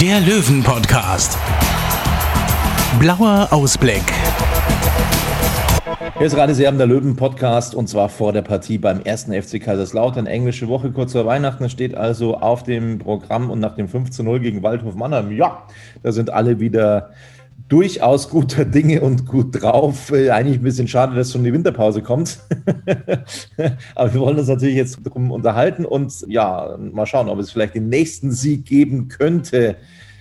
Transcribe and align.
der 0.00 0.20
Löwen-Podcast. 0.20 1.38
Blauer 3.00 3.48
Ausblick. 3.50 4.02
Hier 6.18 6.26
ist 6.26 6.36
Radio 6.36 6.54
Serben 6.54 6.76
der 6.76 6.86
Löwen 6.86 7.16
Podcast 7.16 7.74
und 7.74 7.88
zwar 7.88 8.10
vor 8.10 8.34
der 8.34 8.42
Partie 8.42 8.76
beim 8.76 9.00
ersten 9.00 9.32
FC 9.32 9.58
Kaiserslautern. 9.58 10.26
Englische 10.26 10.68
Woche 10.68 10.90
kurz 10.90 11.12
vor 11.12 11.24
Weihnachten 11.24 11.70
steht 11.70 11.94
also 11.94 12.36
auf 12.36 12.62
dem 12.62 12.98
Programm 12.98 13.50
und 13.50 13.60
nach 13.60 13.74
dem 13.74 13.88
5 13.88 14.10
zu 14.10 14.22
0 14.22 14.40
gegen 14.40 14.62
Waldhof 14.62 14.96
Mannheim. 14.96 15.32
Ja, 15.32 15.62
da 16.02 16.12
sind 16.12 16.30
alle 16.30 16.60
wieder 16.60 17.10
durchaus 17.68 18.28
guter 18.30 18.64
Dinge 18.64 19.00
und 19.00 19.26
gut 19.26 19.60
drauf. 19.62 20.12
Äh, 20.12 20.30
Eigentlich 20.30 20.58
ein 20.58 20.62
bisschen 20.62 20.88
schade, 20.88 21.14
dass 21.16 21.32
schon 21.32 21.44
die 21.44 21.52
Winterpause 21.52 22.02
kommt. 22.02 22.38
Aber 23.94 24.14
wir 24.14 24.20
wollen 24.20 24.38
uns 24.38 24.48
natürlich 24.48 24.76
jetzt 24.76 25.00
drum 25.02 25.30
unterhalten 25.30 25.84
und 25.84 26.12
ja, 26.28 26.76
mal 26.78 27.06
schauen, 27.06 27.28
ob 27.28 27.38
es 27.38 27.50
vielleicht 27.50 27.74
den 27.74 27.88
nächsten 27.88 28.30
Sieg 28.30 28.66
geben 28.66 29.08
könnte 29.08 29.76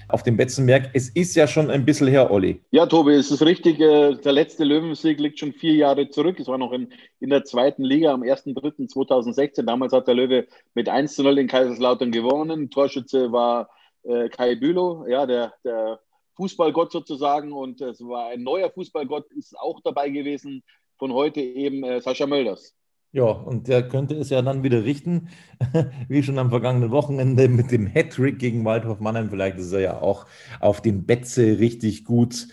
auf 0.08 0.24
dem 0.24 0.38
Betzenberg. 0.38 0.90
Es 0.94 1.10
ist 1.10 1.36
ja 1.36 1.48
schon 1.48 1.70
ein 1.70 1.84
bisschen 1.86 2.08
her, 2.08 2.32
Olli. 2.32 2.62
Ja, 2.72 2.86
Tobi, 2.86 3.14
es 3.14 3.32
ist 3.32 3.42
richtig. 3.42 3.80
äh, 3.80 4.16
Der 4.16 4.34
letzte 4.34 4.64
Löwensieg 4.64 5.20
liegt 5.20 5.40
schon 5.40 5.52
vier 5.54 5.74
Jahre 5.74 6.10
zurück. 6.10 6.40
Es 6.40 6.48
war 6.48 6.58
noch 6.58 6.72
in, 6.74 6.90
in 7.20 7.30
der 7.30 7.44
zweiten 7.44 7.84
Liga 7.84 8.14
am 8.14 8.22
1.3.2016. 8.22 9.64
Damals 9.64 9.94
hat 9.94 10.08
der 10.08 10.14
Löwe 10.16 10.46
mit 10.74 10.90
1 10.90 11.16
zu 11.16 11.24
0 11.24 11.40
in 11.40 11.48
Kaiserslautern 11.48 12.12
gewonnen. 12.12 12.70
Torschütze 12.70 13.32
war 13.32 13.70
äh, 14.04 14.30
Kai 14.30 14.56
Bülow, 14.56 15.08
ja, 15.08 15.26
der, 15.26 15.54
der 15.64 16.00
Fußballgott 16.36 16.92
sozusagen. 16.92 17.52
Und 17.52 17.82
es 17.82 18.00
war 18.02 18.30
ein 18.30 18.44
neuer 18.44 18.70
Fußballgott, 18.70 19.32
ist 19.34 19.58
auch 19.58 19.82
dabei 19.84 20.10
gewesen. 20.10 20.64
Von 20.98 21.14
heute 21.14 21.42
eben 21.42 21.84
äh, 21.84 22.00
Sascha 22.02 22.26
Mölders. 22.26 22.74
Ja, 23.12 23.24
und 23.24 23.70
der 23.70 23.88
könnte 23.88 24.16
es 24.16 24.30
ja 24.30 24.42
dann 24.42 24.64
wieder 24.64 24.84
richten, 24.84 25.30
wie 26.10 26.22
schon 26.22 26.38
am 26.38 26.50
vergangenen 26.50 26.92
Wochenende 26.92 27.48
mit 27.48 27.72
dem 27.72 27.88
Hattrick 27.88 28.40
gegen 28.40 28.66
Waldhof 28.66 29.00
Mannheim. 29.00 29.30
Vielleicht 29.30 29.58
ist 29.58 29.72
er 29.72 29.80
ja 29.80 30.02
auch 30.02 30.26
auf 30.60 30.82
dem 30.82 31.06
Betze 31.06 31.60
richtig 31.60 32.04
gut 32.04 32.48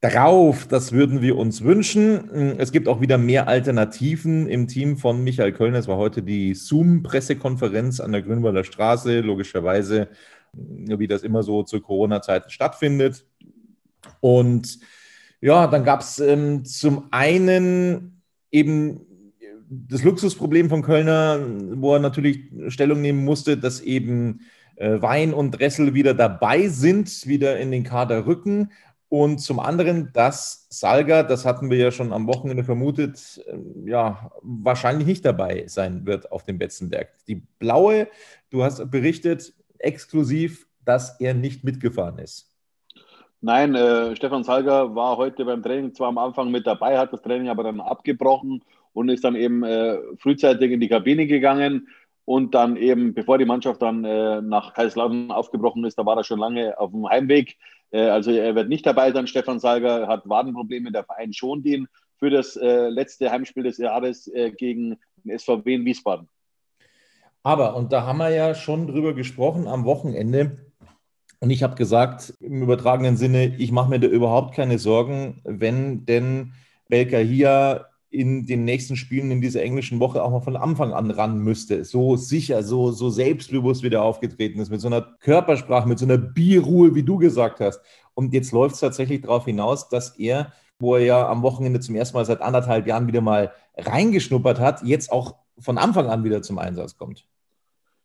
drauf. 0.00 0.66
Das 0.66 0.90
würden 0.90 1.22
wir 1.22 1.36
uns 1.36 1.62
wünschen. 1.62 2.58
Es 2.58 2.72
gibt 2.72 2.88
auch 2.88 3.00
wieder 3.00 3.18
mehr 3.18 3.46
Alternativen 3.46 4.48
im 4.48 4.66
Team 4.66 4.96
von 4.96 5.22
Michael 5.22 5.52
Kölner. 5.52 5.78
Es 5.78 5.88
war 5.88 5.96
heute 5.96 6.22
die 6.22 6.54
Zoom-Pressekonferenz 6.54 8.00
an 8.00 8.10
der 8.10 8.22
Grünwalder 8.22 8.64
Straße, 8.64 9.20
logischerweise, 9.20 10.08
wie 10.52 11.06
das 11.06 11.22
immer 11.22 11.42
so 11.42 11.62
zu 11.62 11.80
Corona-Zeiten 11.80 12.50
stattfindet. 12.50 13.24
Und 14.20 14.78
ja, 15.40 15.66
dann 15.66 15.84
gab 15.84 16.00
es 16.00 16.18
ähm, 16.18 16.64
zum 16.64 17.08
einen 17.10 18.22
eben 18.50 19.06
das 19.70 20.02
Luxusproblem 20.02 20.68
von 20.68 20.82
Kölner, 20.82 21.40
wo 21.74 21.94
er 21.94 22.00
natürlich 22.00 22.50
Stellung 22.68 23.00
nehmen 23.00 23.24
musste, 23.24 23.56
dass 23.56 23.80
eben 23.80 24.40
äh, 24.76 25.00
Wein 25.00 25.32
und 25.32 25.52
Dressel 25.52 25.94
wieder 25.94 26.14
dabei 26.14 26.68
sind, 26.68 27.26
wieder 27.26 27.58
in 27.58 27.70
den 27.70 27.84
Kader 27.84 28.26
rücken. 28.26 28.72
Und 29.08 29.38
zum 29.38 29.58
anderen, 29.58 30.12
dass 30.12 30.66
Salga, 30.70 31.22
das 31.22 31.44
hatten 31.44 31.68
wir 31.68 31.78
ja 31.78 31.90
schon 31.90 32.12
am 32.12 32.26
Wochenende 32.26 32.64
vermutet, 32.64 33.40
äh, 33.46 33.90
ja, 33.90 34.32
wahrscheinlich 34.42 35.06
nicht 35.06 35.24
dabei 35.24 35.64
sein 35.68 36.04
wird 36.06 36.32
auf 36.32 36.44
dem 36.44 36.58
Betzenberg. 36.58 37.08
Die 37.26 37.42
blaue, 37.58 38.08
du 38.50 38.64
hast 38.64 38.90
berichtet 38.90 39.54
exklusiv, 39.80 40.66
dass 40.84 41.20
er 41.20 41.34
nicht 41.34 41.64
mitgefahren 41.64 42.18
ist. 42.18 42.50
Nein, 43.42 43.74
äh, 43.74 44.14
Stefan 44.16 44.44
Salger 44.44 44.94
war 44.94 45.16
heute 45.16 45.44
beim 45.44 45.62
Training 45.62 45.94
zwar 45.94 46.08
am 46.08 46.18
Anfang 46.18 46.50
mit 46.50 46.66
dabei, 46.66 46.98
hat 46.98 47.12
das 47.12 47.22
Training 47.22 47.48
aber 47.48 47.64
dann 47.64 47.80
abgebrochen 47.80 48.62
und 48.92 49.08
ist 49.08 49.24
dann 49.24 49.34
eben 49.34 49.64
äh, 49.64 49.98
frühzeitig 50.18 50.70
in 50.70 50.80
die 50.80 50.88
Kabine 50.88 51.26
gegangen 51.26 51.88
und 52.26 52.54
dann 52.54 52.76
eben, 52.76 53.14
bevor 53.14 53.38
die 53.38 53.46
Mannschaft 53.46 53.80
dann 53.80 54.04
äh, 54.04 54.42
nach 54.42 54.74
Kaiserslautern 54.74 55.30
aufgebrochen 55.30 55.84
ist, 55.84 55.98
da 55.98 56.04
war 56.04 56.16
er 56.16 56.24
schon 56.24 56.38
lange 56.38 56.78
auf 56.78 56.90
dem 56.90 57.08
Heimweg. 57.08 57.56
Äh, 57.90 58.02
also 58.02 58.30
er 58.30 58.54
wird 58.54 58.68
nicht 58.68 58.84
dabei 58.84 59.10
sein, 59.12 59.26
Stefan 59.26 59.58
Salger 59.58 60.06
hat 60.06 60.28
Wadenprobleme, 60.28 60.92
der 60.92 61.04
Verein 61.04 61.32
schont 61.32 61.64
ihn 61.64 61.88
für 62.18 62.30
das 62.30 62.56
äh, 62.56 62.88
letzte 62.88 63.30
Heimspiel 63.30 63.62
des 63.62 63.78
Jahres 63.78 64.28
äh, 64.28 64.50
gegen 64.50 64.98
den 65.24 65.38
SVW 65.38 65.74
in 65.74 65.84
Wiesbaden. 65.84 66.28
Aber, 67.42 67.76
und 67.76 67.92
da 67.92 68.06
haben 68.06 68.18
wir 68.18 68.30
ja 68.30 68.54
schon 68.54 68.86
drüber 68.86 69.14
gesprochen 69.14 69.66
am 69.66 69.84
Wochenende, 69.84 70.70
und 71.42 71.48
ich 71.48 71.62
habe 71.62 71.74
gesagt, 71.74 72.34
im 72.40 72.62
übertragenen 72.62 73.16
Sinne, 73.16 73.56
ich 73.56 73.72
mache 73.72 73.88
mir 73.88 73.98
da 73.98 74.08
überhaupt 74.08 74.54
keine 74.54 74.78
Sorgen, 74.78 75.40
wenn 75.44 76.04
denn 76.04 76.52
Belka 76.88 77.16
hier 77.16 77.86
in 78.10 78.44
den 78.44 78.64
nächsten 78.64 78.96
Spielen 78.96 79.30
in 79.30 79.40
dieser 79.40 79.62
englischen 79.62 80.00
Woche 80.00 80.22
auch 80.22 80.30
mal 80.30 80.40
von 80.40 80.56
Anfang 80.56 80.92
an 80.92 81.10
ran 81.10 81.38
müsste. 81.38 81.84
So 81.84 82.16
sicher, 82.16 82.62
so, 82.62 82.90
so 82.90 83.08
selbstbewusst 83.08 83.82
wieder 83.82 84.02
aufgetreten 84.02 84.60
ist, 84.60 84.70
mit 84.70 84.80
so 84.80 84.88
einer 84.88 85.00
Körpersprache, 85.20 85.88
mit 85.88 85.98
so 85.98 86.04
einer 86.04 86.18
Bierruhe, 86.18 86.94
wie 86.94 87.04
du 87.04 87.16
gesagt 87.16 87.60
hast. 87.60 87.80
Und 88.14 88.34
jetzt 88.34 88.52
läuft 88.52 88.74
es 88.74 88.80
tatsächlich 88.80 89.22
darauf 89.22 89.46
hinaus, 89.46 89.88
dass 89.88 90.18
er, 90.18 90.52
wo 90.78 90.96
er 90.96 91.04
ja 91.04 91.28
am 91.28 91.42
Wochenende 91.42 91.80
zum 91.80 91.94
ersten 91.94 92.16
Mal 92.16 92.26
seit 92.26 92.42
anderthalb 92.42 92.86
Jahren 92.86 93.06
wieder 93.06 93.20
mal 93.20 93.52
reingeschnuppert 93.78 94.58
hat, 94.58 94.82
jetzt 94.82 95.10
auch 95.10 95.36
von 95.58 95.78
Anfang 95.78 96.08
an 96.08 96.24
wieder 96.24 96.42
zum 96.42 96.58
Einsatz 96.58 96.98
kommt. 96.98 97.26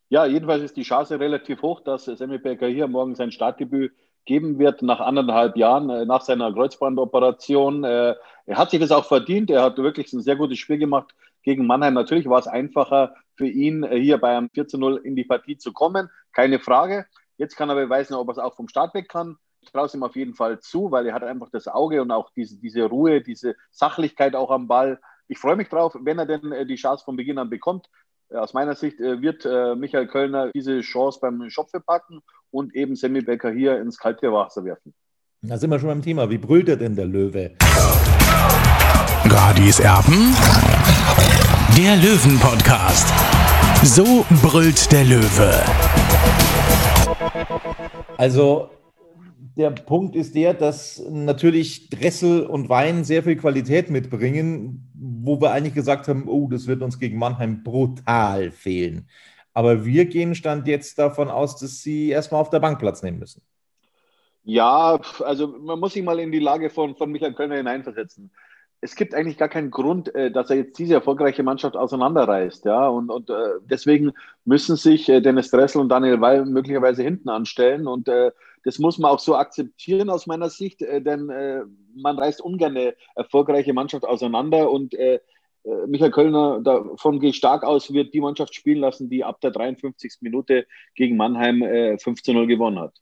Ja, 0.10 0.26
jedenfalls 0.26 0.64
ist 0.64 0.78
die 0.78 0.84
Chance 0.84 1.20
relativ 1.20 1.62
hoch, 1.62 1.82
dass 1.82 2.06
Sammy 2.06 2.38
Becker 2.38 2.68
hier 2.68 2.88
morgen 2.88 3.16
sein 3.16 3.32
Startdebüt 3.32 3.94
geben 4.26 4.60
wird 4.60 4.82
nach 4.82 5.00
anderthalb 5.00 5.58
Jahren, 5.58 5.90
äh, 5.90 6.06
nach 6.06 6.22
seiner 6.22 6.52
Kreuzbandoperation. 6.54 7.84
Äh, 7.84 8.16
Er 8.48 8.58
hat 8.58 8.70
sich 8.72 8.80
das 8.80 8.92
auch 8.92 9.06
verdient. 9.06 9.50
Er 9.50 9.64
hat 9.64 9.78
wirklich 9.78 10.12
ein 10.14 10.22
sehr 10.22 10.36
gutes 10.36 10.60
Spiel 10.60 10.78
gemacht 10.78 11.16
gegen 11.44 11.66
Mannheim. 11.68 11.94
Natürlich 11.96 12.28
war 12.28 12.40
es 12.40 12.48
einfacher 12.48 13.16
für 13.36 13.48
ihn, 13.48 13.84
äh, 13.84 14.00
hier 14.00 14.18
bei 14.20 14.36
einem 14.38 14.50
4 14.50 14.68
zu 14.68 14.78
0 14.78 15.02
in 15.04 15.16
die 15.16 15.24
Partie 15.24 15.58
zu 15.58 15.74
kommen. 15.74 16.10
Keine 16.32 16.60
Frage. 16.60 17.06
Jetzt 17.38 17.56
kann 17.56 17.70
er 17.70 17.76
beweisen, 17.76 18.14
ob 18.16 18.28
er 18.30 18.32
es 18.34 18.38
auch 18.40 18.56
vom 18.56 18.68
Start 18.68 18.94
weg 18.94 19.10
kann. 19.10 19.38
Ich 19.62 19.72
traue 19.72 19.86
es 19.88 19.94
ihm 19.96 20.04
auf 20.04 20.16
jeden 20.16 20.36
Fall 20.36 20.60
zu, 20.60 20.92
weil 20.92 21.08
er 21.08 21.14
hat 21.16 21.24
einfach 21.24 21.50
das 21.52 21.68
Auge 21.68 22.02
und 22.02 22.12
auch 22.12 22.30
diese, 22.36 22.60
diese 22.60 22.84
Ruhe, 22.86 23.22
diese 23.22 23.56
Sachlichkeit 23.72 24.36
auch 24.36 24.52
am 24.52 24.68
Ball. 24.68 25.00
Ich 25.28 25.40
freue 25.40 25.56
mich 25.56 25.70
drauf, 25.70 25.96
wenn 26.00 26.20
er 26.20 26.28
denn 26.28 26.68
die 26.68 26.76
Chance 26.76 27.04
von 27.04 27.16
Beginn 27.16 27.40
an 27.40 27.50
bekommt. 27.50 27.90
Aus 28.34 28.54
meiner 28.54 28.76
Sicht 28.76 29.00
äh, 29.00 29.22
wird 29.22 29.46
äh, 29.46 29.76
Michael 29.76 30.08
Kölner 30.08 30.52
diese 30.54 30.82
Chance 30.82 31.20
beim 31.22 31.50
Schopfe 31.50 31.80
packen 31.80 32.22
und 32.52 32.76
eben 32.76 32.96
Sammy 32.96 33.22
Becker 33.22 33.52
hier 33.52 33.80
ins 33.80 34.00
kalte 34.00 34.32
Wasser 34.32 34.66
werfen. 34.66 34.94
Da 35.42 35.58
sind 35.58 35.70
wir 35.70 35.80
schon 35.80 35.90
beim 35.90 36.02
Thema. 36.02 36.30
Wie 36.30 36.40
brüllt 36.40 36.68
er 36.70 36.78
denn 36.78 36.96
der 36.96 37.06
Löwe? 37.06 37.52
Radis 39.26 39.80
Erben, 39.80 40.36
der 41.78 41.98
Löwen-Podcast. 41.98 43.14
So 43.84 44.26
brüllt 44.42 44.92
der 44.92 45.04
Löwe. 45.04 45.64
Also 48.18 48.70
der 49.56 49.72
Punkt 49.72 50.16
ist 50.16 50.36
der, 50.36 50.54
dass 50.54 51.02
natürlich 51.10 51.90
Dressel 51.90 52.46
und 52.46 52.68
Wein 52.68 53.04
sehr 53.04 53.24
viel 53.24 53.38
Qualität 53.38 53.90
mitbringen, 53.90 54.92
wo 54.94 55.40
wir 55.40 55.52
eigentlich 55.52 55.74
gesagt 55.74 56.08
haben, 56.08 56.28
oh, 56.28 56.48
das 56.50 56.68
wird 56.68 56.82
uns 56.82 57.00
gegen 57.00 57.18
Mannheim 57.18 57.64
brutal 57.64 58.52
fehlen. 58.52 59.08
Aber 59.54 59.86
wir 59.86 60.06
gehen 60.06 60.36
Stand 60.36 60.68
jetzt 60.68 61.00
davon 61.00 61.30
aus, 61.30 61.58
dass 61.58 61.82
sie 61.82 62.10
erstmal 62.10 62.42
auf 62.42 62.50
der 62.50 62.60
Bank 62.60 62.80
Platz 62.80 63.02
nehmen 63.02 63.20
müssen. 63.20 63.42
Ja, 64.44 65.00
also 65.24 65.48
man 65.48 65.80
muss 65.80 65.94
sich 65.94 66.04
mal 66.04 66.20
in 66.20 66.32
die 66.32 66.40
Lage 66.40 66.70
von, 66.70 66.96
von 66.96 67.10
Michael 67.10 67.34
Kölner 67.34 67.56
hineinversetzen. 67.56 68.32
Es 68.86 68.96
gibt 68.96 69.16
eigentlich 69.16 69.38
gar 69.38 69.50
keinen 69.50 69.72
Grund, 69.72 70.14
äh, 70.14 70.32
dass 70.32 70.52
er 70.52 70.58
jetzt 70.58 70.78
diese 70.78 70.94
erfolgreiche 70.94 71.42
Mannschaft 71.42 71.76
auseinanderreißt. 71.76 72.66
Ja? 72.66 72.88
Und, 72.88 73.10
und 73.10 73.32
äh, 73.32 73.34
deswegen 73.64 74.14
müssen 74.46 74.76
sich 74.76 75.10
äh, 75.10 75.22
Dennis 75.22 75.50
Dressel 75.50 75.82
und 75.82 75.90
Daniel 75.90 76.22
Weil 76.22 76.46
möglicherweise 76.46 77.02
hinten 77.02 77.30
anstellen. 77.30 77.88
Und 77.88 78.08
das 78.64 78.80
muss 78.80 79.00
man 79.00 79.12
auch 79.12 79.20
so 79.20 79.36
akzeptieren 79.36 80.10
aus 80.10 80.28
meiner 80.28 80.50
Sicht, 80.50 80.82
denn 80.82 81.28
man 81.96 82.18
reißt 82.18 82.42
ungern 82.42 82.76
eine 82.76 82.96
erfolgreiche 83.16 83.74
Mannschaft 83.74 84.06
auseinander. 84.06 84.72
Und 84.72 84.96
Michael 85.88 86.12
Kölner, 86.12 86.62
davon 86.62 87.20
gehe 87.20 87.30
ich 87.30 87.38
stark 87.38 87.64
aus, 87.64 87.94
wird 87.94 88.14
die 88.14 88.22
Mannschaft 88.22 88.56
spielen 88.56 88.80
lassen, 88.80 89.10
die 89.10 89.24
ab 89.24 89.42
der 89.42 89.52
53. 89.52 90.18
Minute 90.22 90.66
gegen 90.96 91.16
Mannheim 91.16 91.62
15-0 91.62 92.48
gewonnen 92.48 92.80
hat. 92.80 92.94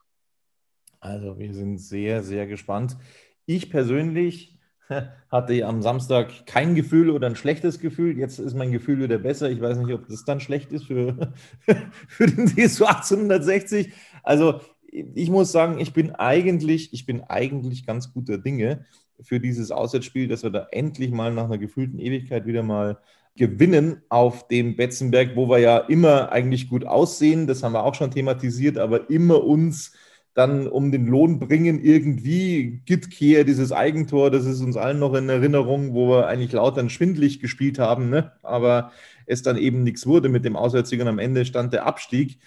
Also 1.00 1.38
wir 1.38 1.54
sind 1.54 1.78
sehr, 1.78 2.24
sehr 2.24 2.48
gespannt. 2.48 2.98
Ich 3.46 3.70
persönlich 3.70 4.54
hatte 5.32 5.66
am 5.66 5.82
Samstag 5.82 6.46
kein 6.46 6.76
Gefühl 6.76 7.10
oder 7.10 7.28
ein 7.28 7.36
schlechtes 7.36 7.80
Gefühl. 7.80 8.18
Jetzt 8.18 8.40
ist 8.40 8.56
mein 8.56 8.72
Gefühl 8.72 9.02
wieder 9.02 9.18
besser. 9.18 9.50
Ich 9.50 9.62
weiß 9.62 9.78
nicht, 9.78 9.94
ob 9.94 10.08
das 10.08 10.26
dann 10.26 10.40
schlecht 10.40 10.72
ist 10.72 10.86
für, 10.86 11.34
für 12.08 12.26
den 12.28 12.48
CSU 12.48 12.86
1860. 12.86 13.94
Also 14.24 14.62
ich 14.92 15.30
muss 15.30 15.52
sagen, 15.52 15.80
ich 15.80 15.94
bin 15.94 16.12
eigentlich, 16.12 16.94
ich 16.94 17.06
bin 17.06 17.22
eigentlich 17.22 17.86
ganz 17.86 18.14
guter 18.14 18.38
Dinge 18.38 18.86
für 19.22 19.40
dieses 19.40 19.72
Auswärtsspiel, 19.72 20.28
dass 20.28 20.44
wir 20.44 20.50
da 20.50 20.68
endlich 20.72 21.12
mal 21.12 21.34
nach 21.34 21.46
einer 21.46 21.58
gefühlten 21.58 22.00
Ewigkeit 22.00 22.46
wieder 22.46 22.64
mal 22.64 23.00
gewinnen 23.36 24.04
auf 24.10 24.48
dem 24.48 24.76
Betzenberg, 24.76 25.36
wo 25.36 25.50
wir 25.50 25.58
ja 25.58 25.78
immer 25.78 26.32
eigentlich 26.32 26.70
gut 26.70 26.86
aussehen. 26.86 27.48
Das 27.48 27.64
haben 27.64 27.74
wir 27.74 27.84
auch 27.84 27.96
schon 27.96 28.12
thematisiert, 28.12 28.78
aber 28.78 29.10
immer 29.10 29.44
uns 29.44 29.94
dann 30.34 30.68
um 30.68 30.92
den 30.92 31.06
Lohn 31.06 31.40
bringen, 31.40 31.84
irgendwie 31.84 32.82
Gitkehr, 32.86 33.44
dieses 33.44 33.72
Eigentor, 33.72 34.32
das 34.32 34.46
ist 34.46 34.62
uns 34.62 34.78
allen 34.78 35.00
noch 35.00 35.14
in 35.14 35.30
Erinnerung, 35.30 35.94
wo 35.94 36.10
wir 36.10 36.28
eigentlich 36.28 36.54
laut 36.54 36.78
dann 36.78 36.90
schwindlig 36.90 37.40
gespielt 37.40 37.78
haben, 37.78 38.10
ne? 38.10 38.32
aber 38.42 38.92
es 39.26 39.44
dann 39.44 39.58
eben 39.58 39.84
nichts 39.84 40.08
wurde 40.08 40.30
mit 40.30 40.44
dem 40.44 40.56
Auswärtssieg 40.56 41.02
und 41.02 41.08
am 41.08 41.20
Ende 41.20 41.46
stand 41.46 41.74
der 41.74 41.86
Abstieg. 41.86 42.40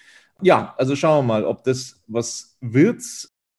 Ja, 0.42 0.74
also 0.78 0.96
schauen 0.96 1.24
wir 1.24 1.28
mal, 1.34 1.44
ob 1.44 1.64
das 1.64 2.02
was 2.08 2.56
wird, 2.60 3.02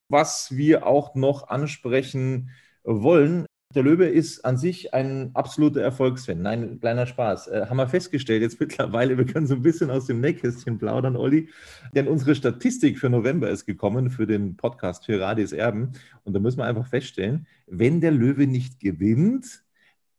was 0.09 0.55
wir 0.55 0.85
auch 0.85 1.15
noch 1.15 1.47
ansprechen 1.47 2.51
wollen. 2.83 3.45
Der 3.75 3.83
Löwe 3.83 4.05
ist 4.05 4.45
an 4.45 4.57
sich 4.57 4.93
ein 4.93 5.31
absoluter 5.33 5.81
Erfolgsfan. 5.81 6.41
Nein, 6.41 6.79
kleiner 6.79 7.05
Spaß. 7.05 7.47
Äh, 7.47 7.65
haben 7.69 7.75
wir 7.75 7.87
festgestellt 7.87 8.41
jetzt 8.41 8.59
mittlerweile, 8.61 9.17
wir 9.17 9.25
können 9.25 9.45
so 9.45 9.55
ein 9.55 9.61
bisschen 9.61 9.91
aus 9.91 10.05
dem 10.05 10.21
Nähkästchen 10.21 10.77
plaudern, 10.77 11.17
Olli. 11.17 11.49
Denn 11.93 12.07
unsere 12.07 12.33
Statistik 12.33 12.97
für 12.97 13.09
November 13.09 13.49
ist 13.49 13.65
gekommen 13.65 14.09
für 14.09 14.25
den 14.25 14.55
Podcast 14.55 15.05
für 15.05 15.19
Radis 15.19 15.51
Erben. 15.51 15.91
Und 16.23 16.33
da 16.33 16.39
müssen 16.39 16.59
wir 16.59 16.65
einfach 16.65 16.87
feststellen, 16.87 17.45
wenn 17.65 17.99
der 17.99 18.11
Löwe 18.11 18.47
nicht 18.47 18.79
gewinnt, 18.79 19.63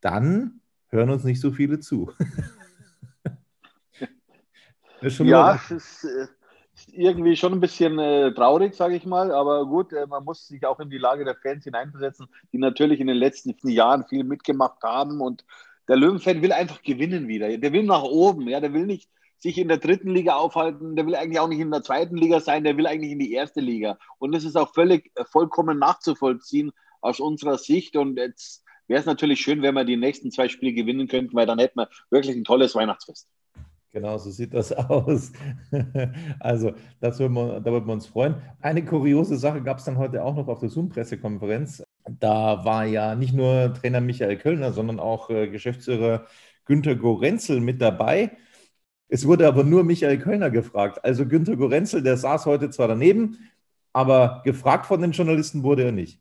dann 0.03 0.61
hören 0.89 1.11
uns 1.11 1.25
nicht 1.25 1.41
so 1.41 1.51
viele 1.51 1.81
zu. 1.81 2.13
ja, 5.01 5.55
es 5.55 5.71
ist, 5.71 6.05
äh, 6.05 6.27
irgendwie 6.99 7.37
schon 7.37 7.53
ein 7.53 7.61
bisschen 7.61 7.99
äh, 7.99 8.33
traurig, 8.35 8.75
sage 8.75 8.97
ich 8.97 9.07
mal. 9.07 9.31
Aber 9.31 9.67
gut, 9.67 9.93
äh, 9.93 10.07
man 10.07 10.25
muss 10.25 10.49
sich 10.49 10.67
auch 10.67 10.81
in 10.81 10.91
die 10.91 10.99
Lage 10.99 11.25
der 11.25 11.37
Fans 11.37 11.65
hineinversetzen, 11.65 12.27
die 12.53 12.59
natürlich 12.59 13.01
in 13.01 13.07
den 13.07 13.17
letzten 13.17 13.55
Jahren 13.69 14.05
viel 14.09 14.25
mitgemacht 14.25 14.83
haben. 14.83 15.21
Und 15.21 15.45
der 15.87 15.97
Löwenfan 15.97 16.43
will 16.43 16.53
einfach 16.53 16.83
gewinnen 16.83 17.29
wieder. 17.29 17.57
Der 17.57 17.73
will 17.73 17.85
nach 17.85 18.03
oben. 18.03 18.49
Ja, 18.49 18.61
der 18.61 18.73
will 18.75 18.87
nicht 18.87 19.09
sich 19.39 19.59
in 19.59 19.69
der 19.69 19.79
dritten 19.79 20.11
Liga 20.11 20.35
aufhalten. 20.35 20.97
Der 20.97 21.07
will 21.07 21.15
eigentlich 21.15 21.39
auch 21.39 21.49
nicht 21.49 21.61
in 21.61 21.71
der 21.71 21.83
zweiten 21.83 22.17
Liga 22.17 22.41
sein. 22.41 22.65
Der 22.65 22.77
will 22.77 22.89
eigentlich 22.89 23.13
in 23.13 23.21
die 23.21 23.33
erste 23.33 23.61
Liga. 23.61 23.97
Und 24.19 24.35
das 24.35 24.45
ist 24.45 24.57
auch 24.57 24.75
völlig 24.75 25.13
äh, 25.15 25.25
vollkommen 25.25 25.79
nachzuvollziehen 25.79 26.73
aus 27.01 27.21
unserer 27.21 27.59
Sicht. 27.59 27.97
Und 27.97 28.17
jetzt 28.17 28.65
wäre 28.89 29.01
es 29.01 29.07
natürlich 29.07 29.41
schön, 29.41 29.63
wenn 29.63 29.75
wir 29.75 29.85
die 29.85 29.97
nächsten 29.97 30.33
zwei 30.33 30.49
Spiele 30.49 30.73
gewinnen 30.73 31.07
könnten, 31.07 31.37
weil 31.37 31.47
dann 31.47 31.61
hätten 31.61 31.79
wir 31.79 31.89
wirklich 32.11 32.37
ein 32.37 32.45
tolles 32.45 32.75
Weihnachtsfest. 32.75 33.29
Genau, 33.93 34.19
so 34.19 34.31
sieht 34.31 34.53
das 34.55 34.73
aus. 34.73 35.33
also, 36.41 36.73
das 37.01 37.19
würden 37.19 37.35
wir, 37.35 37.61
da 37.61 37.73
würden 37.73 37.87
wir 37.87 37.93
uns 37.95 38.07
freuen. 38.07 38.37
Eine 38.61 38.85
kuriose 38.85 39.37
Sache 39.37 39.63
gab 39.63 39.79
es 39.79 39.85
dann 39.85 39.99
heute 39.99 40.25
auch 40.25 40.35
noch 40.37 40.49
auf 40.49 40.59
der 40.61 40.69
Zoom-Pressekonferenz. 40.69 41.83
Da 42.21 42.65
war 42.65 42.85
ja 42.85 43.15
nicht 43.15 43.35
nur 43.35 43.75
Trainer 43.75 44.01
Michael 44.01 44.37
Kölner, 44.37 44.73
sondern 44.73 45.01
auch 45.01 45.31
äh, 45.31 45.49
Geschäftsführer 45.49 46.27
Günter 46.65 46.97
Gorenzel 46.97 47.61
mit 47.61 47.81
dabei. 47.81 48.37
Es 49.09 49.27
wurde 49.27 49.49
aber 49.49 49.65
nur 49.65 49.85
Michael 49.85 50.19
Kölner 50.19 50.51
gefragt. 50.51 51.03
Also 51.03 51.27
Günter 51.27 51.57
Gorenzel, 51.57 52.03
der 52.03 52.19
saß 52.19 52.45
heute 52.45 52.69
zwar 52.71 52.89
daneben, 52.89 53.39
aber 53.95 54.43
gefragt 54.45 54.87
von 54.87 55.01
den 55.01 55.13
Journalisten 55.13 55.63
wurde 55.63 55.85
er 55.85 55.93
nicht. 55.93 56.21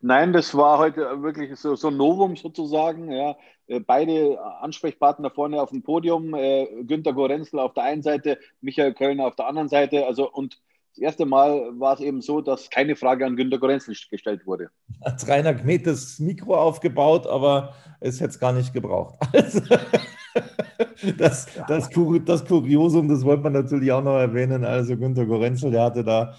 Nein, 0.00 0.32
das 0.32 0.54
war 0.54 0.78
heute 0.78 1.22
wirklich 1.22 1.58
so, 1.58 1.74
so 1.76 1.88
ein 1.88 1.96
Novum 1.96 2.36
sozusagen. 2.36 3.10
Ja. 3.10 3.36
Äh, 3.66 3.80
beide 3.80 4.38
Ansprechpartner 4.60 5.30
vorne 5.30 5.60
auf 5.60 5.70
dem 5.70 5.82
Podium, 5.82 6.34
äh, 6.34 6.66
Günter 6.84 7.12
Gorenzel 7.12 7.58
auf 7.58 7.74
der 7.74 7.84
einen 7.84 8.02
Seite, 8.02 8.38
Michael 8.60 8.94
Kölner 8.94 9.26
auf 9.26 9.36
der 9.36 9.46
anderen 9.46 9.68
Seite. 9.68 10.06
Also 10.06 10.30
und 10.30 10.60
das 10.96 11.02
erste 11.02 11.26
Mal 11.26 11.78
war 11.78 11.94
es 11.94 12.00
eben 12.00 12.22
so, 12.22 12.40
dass 12.40 12.70
keine 12.70 12.96
Frage 12.96 13.26
an 13.26 13.36
Günter 13.36 13.58
Gorenzel 13.58 13.94
gestellt 14.10 14.46
wurde. 14.46 14.70
Hat 15.04 15.28
Rainer 15.28 15.54
Kmet 15.54 15.86
das 15.86 16.18
Mikro 16.18 16.56
aufgebaut, 16.56 17.26
aber 17.26 17.74
es 18.00 18.20
hätte 18.20 18.30
es 18.30 18.38
gar 18.38 18.52
nicht 18.52 18.72
gebraucht. 18.72 19.16
Also, 19.32 19.60
das, 21.18 21.46
das, 21.68 21.90
das 22.26 22.44
Kuriosum, 22.44 23.08
das 23.08 23.24
wollte 23.24 23.42
man 23.42 23.52
natürlich 23.52 23.92
auch 23.92 24.02
noch 24.02 24.18
erwähnen. 24.18 24.64
Also 24.64 24.96
Günter 24.96 25.26
Gorenzel, 25.26 25.70
der 25.70 25.84
hatte 25.84 26.04
da 26.04 26.34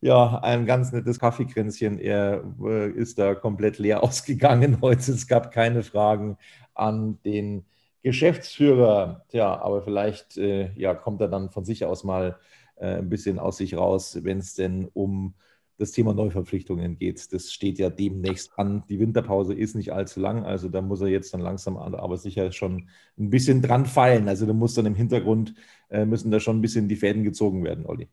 ja, 0.00 0.40
ein 0.42 0.66
ganz 0.66 0.92
nettes 0.92 1.18
Kaffeekränzchen. 1.18 1.98
Er 1.98 2.42
äh, 2.64 2.90
ist 2.90 3.18
da 3.18 3.34
komplett 3.34 3.78
leer 3.78 4.02
ausgegangen 4.02 4.78
heute. 4.80 5.12
Es 5.12 5.26
gab 5.26 5.52
keine 5.52 5.82
Fragen 5.82 6.36
an 6.74 7.18
den 7.24 7.64
Geschäftsführer. 8.02 9.24
Tja, 9.28 9.60
aber 9.60 9.82
vielleicht 9.82 10.36
äh, 10.36 10.72
ja, 10.74 10.94
kommt 10.94 11.20
er 11.20 11.28
dann 11.28 11.50
von 11.50 11.64
sich 11.64 11.84
aus 11.84 12.04
mal 12.04 12.38
äh, 12.76 12.98
ein 12.98 13.08
bisschen 13.08 13.38
aus 13.38 13.58
sich 13.58 13.76
raus, 13.76 14.18
wenn 14.22 14.38
es 14.38 14.54
denn 14.54 14.88
um 14.92 15.34
das 15.78 15.92
Thema 15.92 16.14
Neuverpflichtungen 16.14 16.98
geht. 16.98 17.32
Das 17.32 17.52
steht 17.52 17.78
ja 17.78 17.90
demnächst 17.90 18.56
an. 18.56 18.84
Die 18.88 19.00
Winterpause 19.00 19.54
ist 19.54 19.74
nicht 19.74 19.92
allzu 19.92 20.20
lang, 20.20 20.44
also 20.44 20.68
da 20.68 20.80
muss 20.80 21.00
er 21.00 21.08
jetzt 21.08 21.34
dann 21.34 21.40
langsam, 21.40 21.76
aber 21.76 22.16
sicher 22.16 22.52
schon 22.52 22.88
ein 23.18 23.30
bisschen 23.30 23.62
dran 23.62 23.86
feilen. 23.86 24.28
Also 24.28 24.46
da 24.46 24.52
muss 24.52 24.74
dann 24.74 24.86
im 24.86 24.94
Hintergrund, 24.94 25.54
äh, 25.90 26.04
müssen 26.04 26.30
da 26.30 26.40
schon 26.40 26.58
ein 26.58 26.60
bisschen 26.60 26.88
die 26.88 26.96
Fäden 26.96 27.24
gezogen 27.24 27.64
werden, 27.64 27.86
Olli. 27.86 28.08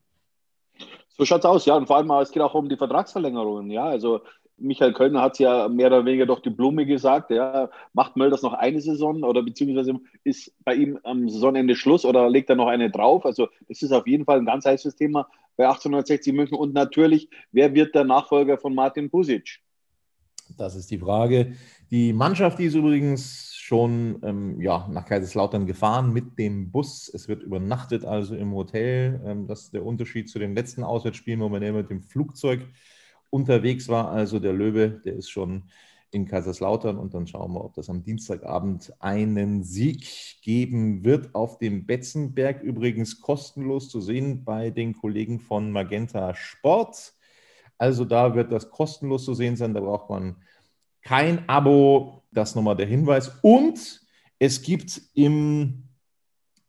So 1.09 1.25
schaut 1.25 1.39
es 1.39 1.45
aus, 1.45 1.65
ja. 1.65 1.75
Und 1.75 1.87
vor 1.87 1.97
allem, 1.97 2.09
es 2.11 2.31
geht 2.31 2.41
auch 2.41 2.53
um 2.53 2.69
die 2.69 2.77
Vertragsverlängerungen, 2.77 3.69
ja. 3.69 3.85
Also 3.85 4.21
Michael 4.59 4.93
Kölner 4.93 5.21
hat 5.21 5.33
es 5.33 5.39
ja 5.39 5.67
mehr 5.67 5.87
oder 5.87 6.05
weniger 6.05 6.25
durch 6.25 6.41
die 6.41 6.49
Blume 6.49 6.85
gesagt, 6.85 7.31
ja, 7.31 7.69
macht 7.93 8.15
Mölders 8.15 8.41
noch 8.41 8.53
eine 8.53 8.81
Saison 8.81 9.23
oder 9.23 9.43
beziehungsweise 9.43 9.99
ist 10.23 10.53
bei 10.63 10.75
ihm 10.75 10.99
am 11.03 11.29
Saisonende 11.29 11.75
Schluss 11.75 12.05
oder 12.05 12.29
legt 12.29 12.49
er 12.49 12.55
noch 12.55 12.67
eine 12.67 12.89
drauf? 12.89 13.25
Also 13.25 13.47
es 13.67 13.81
ist 13.81 13.91
auf 13.91 14.07
jeden 14.07 14.25
Fall 14.25 14.39
ein 14.39 14.45
ganz 14.45 14.65
heißes 14.65 14.95
Thema 14.95 15.27
bei 15.57 15.65
1860 15.65 16.33
München 16.33 16.57
und 16.57 16.73
natürlich, 16.73 17.29
wer 17.51 17.73
wird 17.73 17.95
der 17.95 18.03
Nachfolger 18.03 18.57
von 18.57 18.73
Martin 18.73 19.09
Pusic? 19.09 19.59
Das 20.57 20.75
ist 20.75 20.89
die 20.89 20.97
Frage. 20.97 21.53
Die 21.91 22.13
Mannschaft, 22.13 22.59
die 22.59 22.65
ist 22.65 22.75
übrigens 22.75 23.53
schon 23.55 24.19
ähm, 24.23 24.59
ja, 24.61 24.87
nach 24.89 25.05
Kaiserslautern 25.05 25.67
gefahren 25.67 26.11
mit 26.11 26.39
dem 26.39 26.71
Bus. 26.71 27.09
Es 27.13 27.27
wird 27.27 27.43
übernachtet, 27.43 28.03
also 28.03 28.35
im 28.35 28.53
Hotel. 28.53 29.21
Ähm, 29.23 29.47
das 29.47 29.65
ist 29.65 29.73
der 29.73 29.85
Unterschied 29.85 30.29
zu 30.29 30.39
den 30.39 30.55
letzten 30.55 30.83
Auswärtsspielen, 30.83 31.39
wo 31.39 31.49
man 31.49 31.61
ja 31.61 31.71
mit 31.71 31.89
dem 31.89 32.01
Flugzeug 32.01 32.61
unterwegs 33.29 33.87
war. 33.87 34.09
Also 34.11 34.39
der 34.39 34.53
Löwe, 34.53 35.01
der 35.03 35.15
ist 35.15 35.29
schon 35.29 35.63
in 36.11 36.25
Kaiserslautern 36.25 36.97
und 36.97 37.13
dann 37.13 37.27
schauen 37.27 37.53
wir, 37.53 37.63
ob 37.63 37.75
das 37.75 37.89
am 37.89 38.03
Dienstagabend 38.03 38.93
einen 38.99 39.63
Sieg 39.63 40.41
geben 40.41 41.03
wird 41.03 41.35
auf 41.35 41.59
dem 41.59 41.85
Betzenberg. 41.85 42.63
Übrigens 42.63 43.21
kostenlos 43.21 43.89
zu 43.89 44.01
sehen 44.01 44.43
bei 44.43 44.71
den 44.71 44.93
Kollegen 44.95 45.39
von 45.39 45.71
Magenta 45.71 46.33
Sport. 46.33 47.13
Also 47.77 48.05
da 48.05 48.33
wird 48.35 48.51
das 48.51 48.71
kostenlos 48.71 49.25
zu 49.25 49.35
sehen 49.35 49.55
sein. 49.55 49.73
Da 49.73 49.81
braucht 49.81 50.09
man 50.09 50.35
kein 51.03 51.47
Abo 51.47 52.23
das 52.31 52.55
nochmal 52.55 52.75
der 52.75 52.87
Hinweis. 52.87 53.31
Und 53.41 54.01
es 54.39 54.61
gibt 54.61 55.01
im 55.13 55.83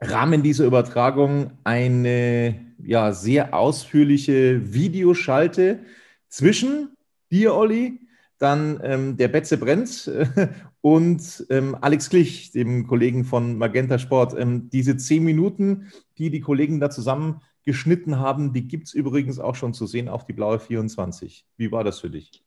Rahmen 0.00 0.42
dieser 0.42 0.64
Übertragung 0.64 1.52
eine 1.64 2.74
ja, 2.82 3.12
sehr 3.12 3.54
ausführliche 3.54 4.72
Videoschalte 4.72 5.80
zwischen 6.30 6.96
dir, 7.30 7.54
Olli, 7.54 8.00
dann 8.38 8.80
ähm, 8.82 9.16
der 9.18 9.28
Betze 9.28 9.58
Brennt 9.58 10.10
und 10.80 11.46
ähm, 11.50 11.76
Alex 11.80 12.08
Klich, 12.08 12.52
dem 12.52 12.86
Kollegen 12.86 13.24
von 13.24 13.58
Magenta 13.58 13.98
Sport. 13.98 14.34
Ähm, 14.38 14.70
diese 14.70 14.96
zehn 14.96 15.22
Minuten, 15.22 15.92
die 16.16 16.30
die 16.30 16.40
Kollegen 16.40 16.80
da 16.80 16.88
zusammen 16.88 17.42
geschnitten 17.64 18.18
haben, 18.18 18.54
die 18.54 18.66
gibt 18.66 18.86
es 18.86 18.94
übrigens 18.94 19.38
auch 19.38 19.54
schon 19.54 19.74
zu 19.74 19.86
sehen 19.86 20.08
auf 20.08 20.24
die 20.24 20.32
blaue 20.32 20.58
24. 20.58 21.44
Wie 21.58 21.70
war 21.70 21.84
das 21.84 22.00
für 22.00 22.08
dich? 22.08 22.42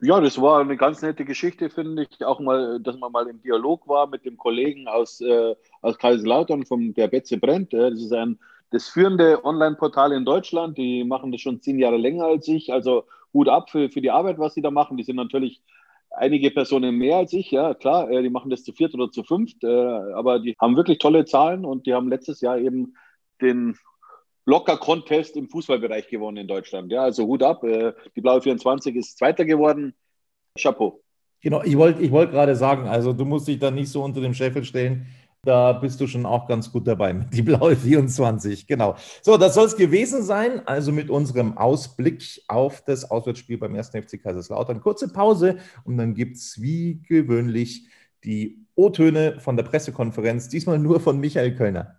Ja, 0.00 0.20
das 0.20 0.40
war 0.40 0.60
eine 0.60 0.76
ganz 0.76 1.02
nette 1.02 1.24
Geschichte, 1.24 1.70
finde 1.70 2.06
ich. 2.08 2.24
Auch 2.24 2.38
mal, 2.38 2.78
dass 2.78 2.96
man 2.98 3.10
mal 3.10 3.26
im 3.26 3.42
Dialog 3.42 3.88
war 3.88 4.06
mit 4.06 4.24
dem 4.24 4.36
Kollegen 4.36 4.86
aus, 4.86 5.20
äh, 5.20 5.56
aus 5.80 5.98
Kaiserslautern, 5.98 6.66
vom 6.66 6.94
der 6.94 7.08
Betze 7.08 7.38
Brennt. 7.38 7.74
Äh, 7.74 7.90
das 7.90 8.02
ist 8.02 8.12
ein, 8.12 8.38
das 8.70 8.88
führende 8.88 9.44
Online-Portal 9.44 10.12
in 10.12 10.24
Deutschland. 10.24 10.76
Die 10.78 11.04
machen 11.04 11.32
das 11.32 11.40
schon 11.40 11.62
zehn 11.62 11.78
Jahre 11.78 11.96
länger 11.96 12.24
als 12.24 12.48
ich. 12.48 12.72
Also 12.72 13.04
Hut 13.32 13.48
ab 13.48 13.70
für, 13.70 13.90
für 13.90 14.00
die 14.00 14.10
Arbeit, 14.10 14.38
was 14.38 14.54
sie 14.54 14.62
da 14.62 14.70
machen. 14.70 14.96
Die 14.96 15.04
sind 15.04 15.16
natürlich 15.16 15.62
einige 16.10 16.50
Personen 16.50 16.96
mehr 16.96 17.16
als 17.18 17.32
ich, 17.32 17.50
ja 17.50 17.74
klar, 17.74 18.10
äh, 18.10 18.22
die 18.22 18.30
machen 18.30 18.50
das 18.50 18.64
zu 18.64 18.72
viert 18.72 18.94
oder 18.94 19.10
zu 19.10 19.22
fünft, 19.24 19.62
äh, 19.64 19.68
aber 19.68 20.40
die 20.40 20.56
haben 20.60 20.76
wirklich 20.76 20.98
tolle 20.98 21.24
Zahlen 21.24 21.64
und 21.64 21.86
die 21.86 21.94
haben 21.94 22.08
letztes 22.08 22.40
Jahr 22.40 22.58
eben 22.58 22.94
den 23.40 23.76
Blocker-Contest 24.44 25.36
im 25.36 25.48
Fußballbereich 25.48 26.08
gewonnen 26.08 26.38
in 26.38 26.48
Deutschland. 26.48 26.90
Ja, 26.90 27.02
also 27.02 27.26
Hut 27.26 27.42
ab, 27.42 27.62
äh, 27.64 27.92
die 28.16 28.20
Blaue 28.20 28.40
24 28.40 28.96
ist 28.96 29.18
Zweiter 29.18 29.44
geworden. 29.44 29.94
Chapeau. 30.58 31.02
Genau, 31.40 31.62
ich 31.62 31.76
wollte 31.76 32.02
ich 32.02 32.10
wollt 32.10 32.32
gerade 32.32 32.56
sagen, 32.56 32.88
also 32.88 33.12
du 33.12 33.24
musst 33.24 33.46
dich 33.46 33.58
da 33.58 33.70
nicht 33.70 33.90
so 33.90 34.02
unter 34.02 34.20
dem 34.20 34.34
Scheffel 34.34 34.64
stellen. 34.64 35.06
Da 35.48 35.72
bist 35.72 35.98
du 35.98 36.06
schon 36.06 36.26
auch 36.26 36.46
ganz 36.46 36.70
gut 36.70 36.86
dabei 36.86 37.14
mit 37.14 37.32
die 37.32 37.40
blaue 37.40 37.74
24. 37.74 38.66
Genau. 38.66 38.96
So, 39.22 39.38
das 39.38 39.54
soll 39.54 39.64
es 39.64 39.76
gewesen 39.78 40.22
sein. 40.22 40.60
Also 40.66 40.92
mit 40.92 41.08
unserem 41.08 41.56
Ausblick 41.56 42.42
auf 42.48 42.84
das 42.84 43.10
Auswärtsspiel 43.10 43.56
beim 43.56 43.74
1. 43.74 43.88
FC 43.88 44.22
Kaiserslautern. 44.22 44.82
Kurze 44.82 45.10
Pause 45.10 45.56
und 45.84 45.96
dann 45.96 46.12
gibt 46.12 46.36
es 46.36 46.60
wie 46.60 47.00
gewöhnlich 47.00 47.88
die 48.24 48.66
O-Töne 48.74 49.40
von 49.40 49.56
der 49.56 49.64
Pressekonferenz. 49.64 50.50
Diesmal 50.50 50.78
nur 50.78 51.00
von 51.00 51.18
Michael 51.18 51.54
Kölner. 51.54 51.98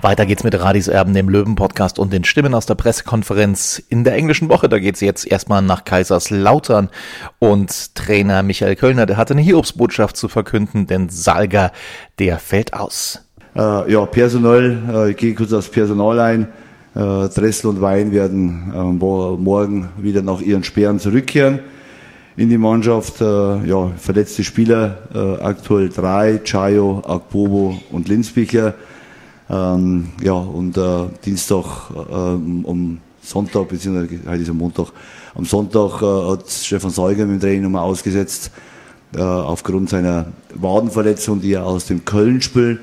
Weiter 0.00 0.26
geht's 0.26 0.44
mit 0.44 0.58
Radis 0.58 0.88
Erben, 0.88 1.14
dem 1.14 1.28
Löwen-Podcast 1.28 1.98
und 1.98 2.12
den 2.12 2.24
Stimmen 2.24 2.54
aus 2.54 2.66
der 2.66 2.74
Pressekonferenz 2.74 3.82
in 3.88 4.04
der 4.04 4.14
englischen 4.14 4.48
Woche. 4.48 4.68
Da 4.68 4.78
geht's 4.78 5.00
jetzt 5.00 5.26
erstmal 5.26 5.62
nach 5.62 5.84
Kaiserslautern 5.84 6.90
und 7.38 7.94
Trainer 7.94 8.42
Michael 8.42 8.76
Kölner, 8.76 9.06
der 9.06 9.16
hatte 9.16 9.34
eine 9.34 9.42
Hiobsbotschaft 9.42 10.16
zu 10.16 10.28
verkünden, 10.28 10.86
denn 10.86 11.08
Salga, 11.08 11.72
der 12.18 12.38
fällt 12.38 12.74
aus. 12.74 13.20
Äh, 13.56 13.92
ja, 13.92 14.04
Personal, 14.06 14.78
äh, 14.92 15.10
ich 15.10 15.16
gehe 15.16 15.34
kurz 15.34 15.52
aufs 15.52 15.68
Personal 15.68 16.20
ein. 16.20 16.48
Äh, 16.94 17.28
Dressel 17.28 17.70
und 17.70 17.80
Wein 17.80 18.12
werden 18.12 18.72
äh, 18.74 18.82
morgen 18.82 19.88
wieder 19.96 20.22
nach 20.22 20.40
ihren 20.40 20.64
Sperren 20.64 20.98
zurückkehren 21.00 21.60
in 22.36 22.48
die 22.48 22.58
Mannschaft. 22.58 23.20
Äh, 23.20 23.66
ja, 23.66 23.90
verletzte 23.96 24.44
Spieler, 24.44 24.98
äh, 25.14 25.42
aktuell 25.42 25.88
drei, 25.88 26.38
Chayo, 26.38 27.02
Akbobo 27.06 27.78
und 27.92 28.08
Linsbicher. 28.08 28.74
Ähm, 29.48 30.08
ja, 30.22 30.32
und 30.32 30.76
äh, 30.76 31.06
Dienstag 31.24 31.90
um 31.90 32.98
Sonntag, 33.22 33.68
beziehungsweise 33.68 34.20
heute 34.26 34.42
ist 34.42 34.50
am 34.50 34.58
Montag, 34.58 34.88
am 35.34 35.44
Sonntag 35.44 36.00
hat 36.00 36.50
Stefan 36.50 36.90
Seuger 36.90 37.24
mit 37.26 37.36
dem 37.36 37.40
Training 37.40 37.62
nochmal 37.62 37.82
ausgesetzt, 37.82 38.50
aufgrund 39.16 39.88
seiner 39.88 40.26
Wadenverletzung, 40.54 41.40
die 41.40 41.54
er 41.54 41.64
aus 41.64 41.86
dem 41.86 42.04
Köln-Spiel 42.04 42.80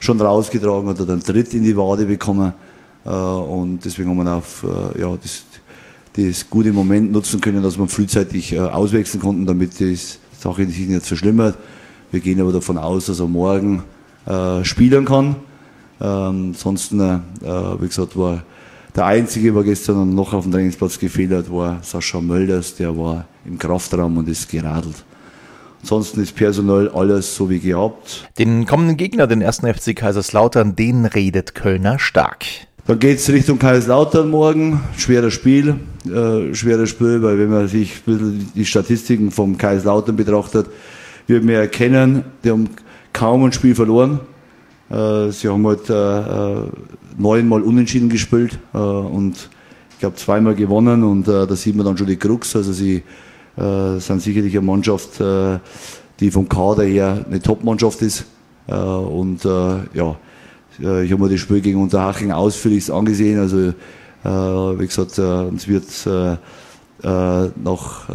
schon 0.00 0.20
rausgetragen 0.20 0.88
hat, 0.88 0.98
hat 0.98 1.10
einen 1.10 1.22
Tritt 1.22 1.54
in 1.54 1.62
die 1.62 1.76
Wade 1.76 2.06
bekommen. 2.06 2.52
Und 3.04 3.84
deswegen 3.84 4.10
haben 4.10 4.24
wir 4.24 4.34
auf 4.34 4.66
ja, 4.98 5.16
das, 5.22 5.44
das 6.16 6.48
gute 6.48 6.72
Moment 6.72 7.12
nutzen 7.12 7.40
können, 7.40 7.62
dass 7.62 7.78
wir 7.78 7.88
frühzeitig 7.88 8.52
äh, 8.52 8.60
auswechseln 8.60 9.20
konnten, 9.20 9.46
damit 9.46 9.78
die 9.80 9.98
Sache 10.38 10.66
sich 10.66 10.88
nicht 10.88 11.06
verschlimmert. 11.06 11.56
Wir 12.10 12.20
gehen 12.20 12.40
aber 12.40 12.52
davon 12.52 12.78
aus, 12.78 13.06
dass 13.06 13.20
er 13.20 13.26
morgen 13.26 13.82
äh, 14.26 14.64
spielen 14.64 15.04
kann. 15.04 15.36
Ähm, 16.00 16.52
ansonsten, 16.52 17.00
äh, 17.00 17.18
wie 17.80 17.88
gesagt, 17.88 18.16
war 18.16 18.42
der 18.94 19.06
Einzige, 19.06 19.52
der 19.52 19.64
gestern 19.64 20.14
noch 20.14 20.32
auf 20.32 20.44
dem 20.44 20.52
Trainingsplatz 20.52 20.98
gefehlt 21.00 21.50
war 21.50 21.82
Sascha 21.82 22.20
Mölders, 22.20 22.76
der 22.76 22.96
war 22.96 23.26
im 23.44 23.58
Kraftraum 23.58 24.16
und 24.18 24.28
ist 24.28 24.48
geradelt. 24.48 25.04
Ansonsten 25.82 26.22
ist 26.22 26.34
personell 26.34 26.88
alles 26.90 27.34
so 27.34 27.50
wie 27.50 27.58
gehabt. 27.58 28.30
Den 28.38 28.64
kommenden 28.66 28.96
Gegner, 28.96 29.26
den 29.26 29.42
ersten 29.42 29.66
FC 29.66 29.94
Kaiserslautern, 29.96 30.76
den 30.76 31.04
redet 31.04 31.54
Kölner 31.54 31.98
stark. 31.98 32.44
Dann 32.86 32.98
geht 32.98 33.16
es 33.16 33.30
Richtung 33.30 33.58
Kaiserslautern 33.58 34.28
morgen. 34.28 34.78
Schweres 34.98 35.32
Spiel, 35.32 35.76
äh, 36.04 36.54
schweres 36.54 36.90
Spiel, 36.90 37.22
weil 37.22 37.38
wenn 37.38 37.48
man 37.48 37.66
sich 37.66 38.02
die 38.06 38.66
Statistiken 38.66 39.30
vom 39.30 39.56
Kaiserslautern 39.56 40.16
betrachtet, 40.16 40.66
wird 41.26 41.44
man 41.44 41.54
erkennen, 41.54 42.24
die 42.44 42.50
haben 42.50 42.68
kaum 43.14 43.44
ein 43.44 43.52
Spiel 43.52 43.74
verloren. 43.74 44.20
Äh, 44.90 45.30
sie 45.30 45.48
haben 45.48 45.66
halt 45.66 45.88
äh, 45.88 45.94
äh, 45.94 46.66
neunmal 47.16 47.62
unentschieden 47.62 48.10
gespielt 48.10 48.58
äh, 48.74 48.76
und 48.76 49.48
ich 49.92 49.98
glaube 50.00 50.16
zweimal 50.16 50.54
gewonnen 50.54 51.04
und 51.04 51.26
äh, 51.26 51.46
da 51.46 51.56
sieht 51.56 51.76
man 51.76 51.86
dann 51.86 51.96
schon 51.96 52.06
die 52.06 52.18
Krux. 52.18 52.54
Also 52.54 52.74
sie 52.74 53.02
äh, 53.56 53.98
sind 53.98 54.20
sicherlich 54.20 54.54
eine 54.58 54.66
Mannschaft, 54.66 55.22
äh, 55.22 55.58
die 56.20 56.30
vom 56.30 56.50
Kader 56.50 56.84
her 56.84 57.24
eine 57.26 57.40
Top-Mannschaft 57.40 58.02
ist. 58.02 58.26
Äh, 58.66 58.74
und 58.74 59.42
äh, 59.46 59.48
ja, 59.94 60.16
ich 60.78 61.12
habe 61.12 61.22
mir 61.22 61.28
das 61.28 61.40
Spiel 61.40 61.60
gegen 61.60 61.80
Unterhaching 61.80 62.32
ausführlich 62.32 62.92
angesehen. 62.92 63.38
Also, 63.38 63.58
äh, 63.68 64.78
wie 64.80 64.86
gesagt, 64.86 65.18
äh, 65.18 65.22
uns 65.22 65.68
wird 65.68 65.84
noch 67.02 68.08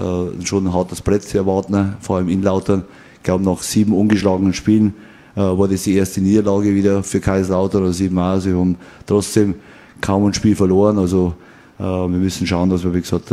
schon 0.44 0.66
ein 0.66 0.74
hartes 0.74 1.02
Brett 1.02 1.36
erwarten, 1.36 1.96
vor 2.02 2.18
allem 2.18 2.30
in 2.30 2.42
Lautern. 2.42 2.84
Ich 3.18 3.24
glaube, 3.24 3.44
nach 3.44 3.62
sieben 3.62 3.94
ungeschlagenen 3.94 4.54
Spielen 4.54 4.96
war 5.36 5.68
das 5.68 5.84
die 5.84 5.96
erste 5.96 6.22
Niederlage 6.22 6.74
wieder 6.74 7.04
für 7.04 7.20
Kaiserslautern. 7.20 7.84
Also 7.84 7.94
sieben 7.94 8.16
Mal. 8.16 8.42
Sie 8.42 8.52
haben 8.52 8.78
trotzdem 9.06 9.56
kaum 10.02 10.26
ein 10.26 10.34
Spiel 10.34 10.56
verloren. 10.56 10.98
Also 10.98 11.36
wir 11.78 12.08
müssen 12.08 12.48
schauen, 12.48 12.72
dass 12.72 12.84
wir, 12.84 12.94
wie 12.96 13.02
gesagt, 13.02 13.32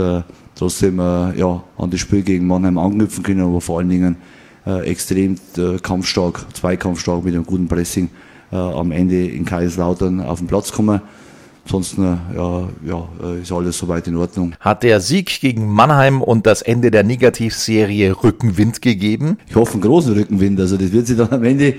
trotzdem 0.54 0.98
ja, 0.98 1.64
an 1.78 1.90
das 1.90 2.00
Spiel 2.00 2.22
gegen 2.22 2.46
Mannheim 2.46 2.76
anknüpfen 2.76 3.24
können, 3.24 3.40
aber 3.40 3.62
vor 3.62 3.78
allen 3.78 3.88
Dingen 3.88 4.16
extrem 4.66 5.36
kampfstark, 5.82 6.44
zweikampfstark 6.52 7.24
mit 7.24 7.34
einem 7.34 7.46
guten 7.46 7.66
Pressing 7.66 8.10
äh, 8.52 8.56
am 8.56 8.92
Ende 8.92 9.26
in 9.26 9.44
Kaiserslautern 9.44 10.20
auf 10.20 10.38
den 10.38 10.46
Platz 10.46 10.72
kommen. 10.72 11.00
Ansonsten 11.66 12.04
äh, 12.04 12.36
ja, 12.36 12.68
ja, 12.86 13.08
äh, 13.24 13.40
ist 13.42 13.50
alles 13.50 13.76
soweit 13.76 14.06
in 14.06 14.16
Ordnung. 14.16 14.54
Hat 14.60 14.84
der 14.84 15.00
Sieg 15.00 15.40
gegen 15.40 15.66
Mannheim 15.66 16.22
und 16.22 16.46
das 16.46 16.62
Ende 16.62 16.92
der 16.92 17.02
Negativserie 17.02 18.14
Rückenwind 18.22 18.80
gegeben? 18.82 19.38
Ich 19.48 19.56
hoffe 19.56 19.72
einen 19.72 19.82
großen 19.82 20.12
Rückenwind. 20.12 20.60
Also 20.60 20.76
das 20.76 20.92
wird 20.92 21.08
sich 21.08 21.16
dann 21.16 21.30
am 21.30 21.42
Ende 21.42 21.74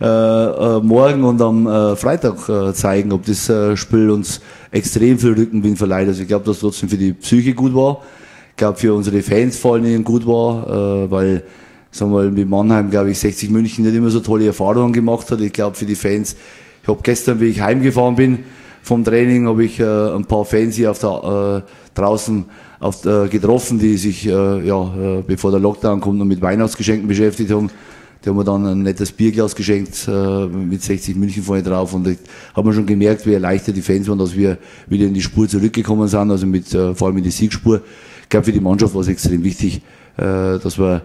äh, 0.00 0.04
äh, 0.04 0.80
morgen 0.80 1.24
und 1.24 1.42
am 1.42 1.66
äh, 1.66 1.96
Freitag 1.96 2.48
äh, 2.48 2.72
zeigen, 2.72 3.10
ob 3.10 3.26
das 3.26 3.50
Spiel 3.74 4.10
uns 4.10 4.40
extrem 4.70 5.18
viel 5.18 5.32
Rückenwind 5.32 5.76
verleiht. 5.76 6.06
Also 6.06 6.22
ich 6.22 6.28
glaube, 6.28 6.44
dass 6.44 6.56
es 6.56 6.60
trotzdem 6.60 6.88
für 6.88 6.96
die 6.96 7.12
Psyche 7.12 7.52
gut 7.52 7.74
war. 7.74 8.02
Ich 8.50 8.56
glaube, 8.56 8.78
für 8.78 8.94
unsere 8.94 9.22
Fans 9.22 9.58
vor 9.58 9.74
allen 9.74 9.82
Dingen 9.82 10.04
gut 10.04 10.24
war, 10.24 11.10
weil 11.10 11.42
sagen 11.92 12.10
wir 12.10 12.22
mal, 12.22 12.30
mit 12.30 12.48
Mannheim, 12.48 12.90
glaube 12.90 13.10
ich, 13.10 13.18
60 13.18 13.50
München 13.50 13.84
nicht 13.84 13.94
immer 13.94 14.10
so 14.10 14.20
tolle 14.20 14.46
Erfahrungen 14.46 14.92
gemacht 14.92 15.30
hat. 15.30 15.40
Ich 15.40 15.52
glaube, 15.52 15.76
für 15.76 15.84
die 15.84 15.94
Fans, 15.94 16.34
ich 16.82 16.88
habe 16.88 17.00
gestern, 17.02 17.40
wie 17.40 17.46
ich 17.46 17.60
heimgefahren 17.60 18.16
bin 18.16 18.38
vom 18.82 19.04
Training, 19.04 19.46
habe 19.46 19.64
ich 19.64 19.78
äh, 19.78 19.84
ein 19.84 20.24
paar 20.24 20.44
Fans 20.44 20.74
hier 20.74 20.90
auf 20.90 20.98
der, 20.98 21.62
äh, 21.64 21.70
draußen 21.94 22.46
auf, 22.80 23.04
äh, 23.04 23.28
getroffen, 23.28 23.78
die 23.78 23.96
sich, 23.96 24.26
äh, 24.26 24.66
ja, 24.66 25.18
äh, 25.18 25.22
bevor 25.24 25.50
der 25.50 25.60
Lockdown 25.60 26.00
kommt, 26.00 26.18
noch 26.18 26.24
mit 26.24 26.40
Weihnachtsgeschenken 26.40 27.06
beschäftigt 27.06 27.50
haben. 27.50 27.70
Die 28.24 28.28
haben 28.28 28.36
mir 28.36 28.44
dann 28.44 28.64
ein 28.66 28.82
nettes 28.82 29.12
Bierglas 29.12 29.54
geschenkt 29.54 30.08
äh, 30.08 30.46
mit 30.46 30.82
60 30.82 31.16
München 31.16 31.42
vorne 31.42 31.62
drauf 31.62 31.92
und 31.92 32.06
ich 32.06 32.18
habe 32.54 32.68
mir 32.68 32.74
schon 32.74 32.86
gemerkt, 32.86 33.26
wie 33.26 33.34
erleichtert 33.34 33.76
die 33.76 33.82
Fans 33.82 34.08
waren, 34.08 34.18
dass 34.18 34.36
wir 34.36 34.58
wieder 34.88 35.06
in 35.06 35.14
die 35.14 35.22
Spur 35.22 35.48
zurückgekommen 35.48 36.06
sind, 36.06 36.30
also 36.30 36.46
mit, 36.46 36.72
äh, 36.72 36.94
vor 36.94 37.08
allem 37.08 37.18
in 37.18 37.24
die 37.24 37.30
Siegspur. 37.30 37.80
Ich 38.22 38.28
glaube, 38.28 38.44
für 38.44 38.52
die 38.52 38.60
Mannschaft 38.60 38.94
war 38.94 39.00
es 39.00 39.08
extrem 39.08 39.42
wichtig, 39.42 39.82
äh, 40.16 40.58
dass 40.58 40.78
wir 40.78 41.02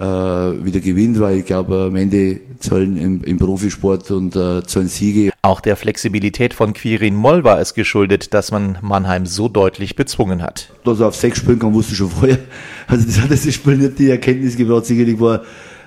wieder 0.00 0.80
gewinnt, 0.80 1.18
weil 1.18 1.38
ich 1.38 1.44
glaube, 1.44 1.86
am 1.88 1.96
Ende 1.96 2.40
zahlen 2.60 2.96
im, 2.96 3.24
im 3.24 3.38
Profisport 3.38 4.10
und 4.10 4.36
äh, 4.36 4.62
zahlen 4.64 4.88
Siege. 4.88 5.32
Auch 5.42 5.60
der 5.60 5.76
Flexibilität 5.76 6.54
von 6.54 6.72
Quirin 6.72 7.14
Moll 7.14 7.44
war 7.44 7.60
es 7.60 7.74
geschuldet, 7.74 8.34
dass 8.34 8.50
man 8.50 8.78
Mannheim 8.82 9.26
so 9.26 9.48
deutlich 9.48 9.96
bezwungen 9.96 10.42
hat. 10.42 10.70
Dass 10.84 11.00
er 11.00 11.08
auf 11.08 11.16
sechs 11.16 11.38
spielen 11.38 11.58
kann, 11.58 11.74
wusste 11.74 11.92
ich 11.92 11.98
schon 11.98 12.10
vorher. 12.10 12.38
Also 12.86 13.04
das 13.04 13.20
hat 13.20 13.30
das 13.30 13.52
Spiel 13.52 13.76
nicht 13.76 13.98
die 13.98 14.08
Erkenntnis 14.08 14.56
gebracht. 14.56 14.86
Sicherlich 14.86 15.20
war 15.20 15.42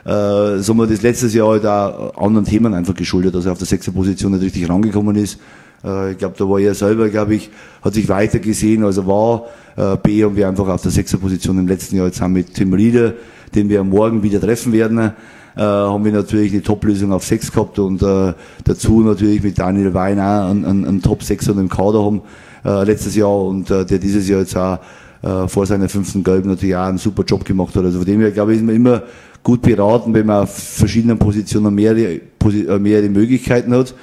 äh, 0.06 0.60
so 0.60 0.74
man 0.76 0.88
das 0.88 1.02
letztes 1.02 1.34
Jahr 1.34 1.50
halt 1.50 1.66
auch 1.66 2.16
anderen 2.16 2.46
Themen 2.46 2.74
einfach 2.74 2.94
geschuldet, 2.94 3.34
dass 3.34 3.46
er 3.46 3.54
auf 3.54 3.58
der 3.58 3.68
sechsten 3.68 3.94
Position 3.94 4.32
nicht 4.34 4.44
richtig 4.44 4.70
rangekommen 4.70 5.16
ist. 5.16 5.40
Äh, 5.84 6.12
ich 6.12 6.18
glaube, 6.18 6.36
da 6.38 6.48
war 6.48 6.60
er 6.60 6.76
selber, 6.76 7.10
glaube 7.10 7.36
ich, 7.36 7.50
hat 7.82 7.94
sich 7.94 8.08
weiter 8.08 8.40
gesehen, 8.40 8.84
als 8.84 8.98
er 8.98 9.08
war. 9.08 9.46
Äh, 9.76 9.98
B 9.98 10.24
haben 10.24 10.36
wir 10.36 10.48
einfach 10.48 10.68
auf 10.68 10.82
der 10.82 10.92
sechsten 10.92 11.20
Position 11.20 11.58
im 11.58 11.68
letzten 11.68 11.96
Jahr 11.98 12.06
jetzt 12.06 12.22
haben 12.22 12.34
mit 12.34 12.54
Tim 12.54 12.74
Rieder 12.74 13.14
den 13.56 13.70
wir 13.70 13.84
morgen 13.84 14.24
wieder 14.24 14.40
treffen 14.40 14.74
werden. 14.74 14.98
äh, 15.00 15.12
haben 15.56 16.06
wir 16.06 16.12
natürlich 16.12 16.54
eine 16.54 16.64
Top-Lösung 16.64 17.12
auf 17.12 17.26
6 17.26 17.52
gehabt 17.52 17.80
und 17.80 18.02
äh, 18.02 18.34
dazu 18.64 19.02
natürlich 19.02 19.44
mit 19.44 19.60
Daniel 19.60 19.94
Wein 19.94 20.20
auch 20.20 20.50
einen, 20.50 20.66
einen, 20.66 20.86
einen 20.86 21.02
Top-6 21.02 21.52
im 21.60 21.70
Kader 21.70 22.04
haben 22.04 22.22
äh, 22.64 22.84
letztes 22.84 23.16
Jahr 23.16 23.42
und 23.44 23.70
äh, 23.70 23.86
der 23.86 24.00
dieses 24.00 24.28
Jahr 24.28 24.40
jetzt 24.40 24.56
auch 24.56 24.80
äh, 25.24 25.48
vor 25.48 25.66
seiner 25.66 25.90
fünften 25.90 26.24
Gelb 26.24 26.46
natürlich 26.46 26.76
auch 26.76 26.86
einen 26.86 26.98
super 26.98 27.24
Job 27.24 27.46
gemacht 27.46 27.76
hat. 27.76 27.84
Also 27.84 28.00
von 28.00 28.06
dem 28.06 28.22
her, 28.22 28.32
glaube 28.32 28.54
ich, 28.54 28.60
ist 28.60 28.66
man 28.66 28.76
immer 28.76 29.04
gut 29.44 29.62
beraten, 29.62 30.14
wenn 30.14 30.26
man 30.26 30.44
auf 30.44 30.56
verschiedenen 30.56 31.18
Positionen 31.18 31.74
mehrere, 31.74 32.22
äh, 32.44 32.80
mehrere 32.80 33.10
Möglichkeiten 33.10 33.74
hat. 33.74 33.94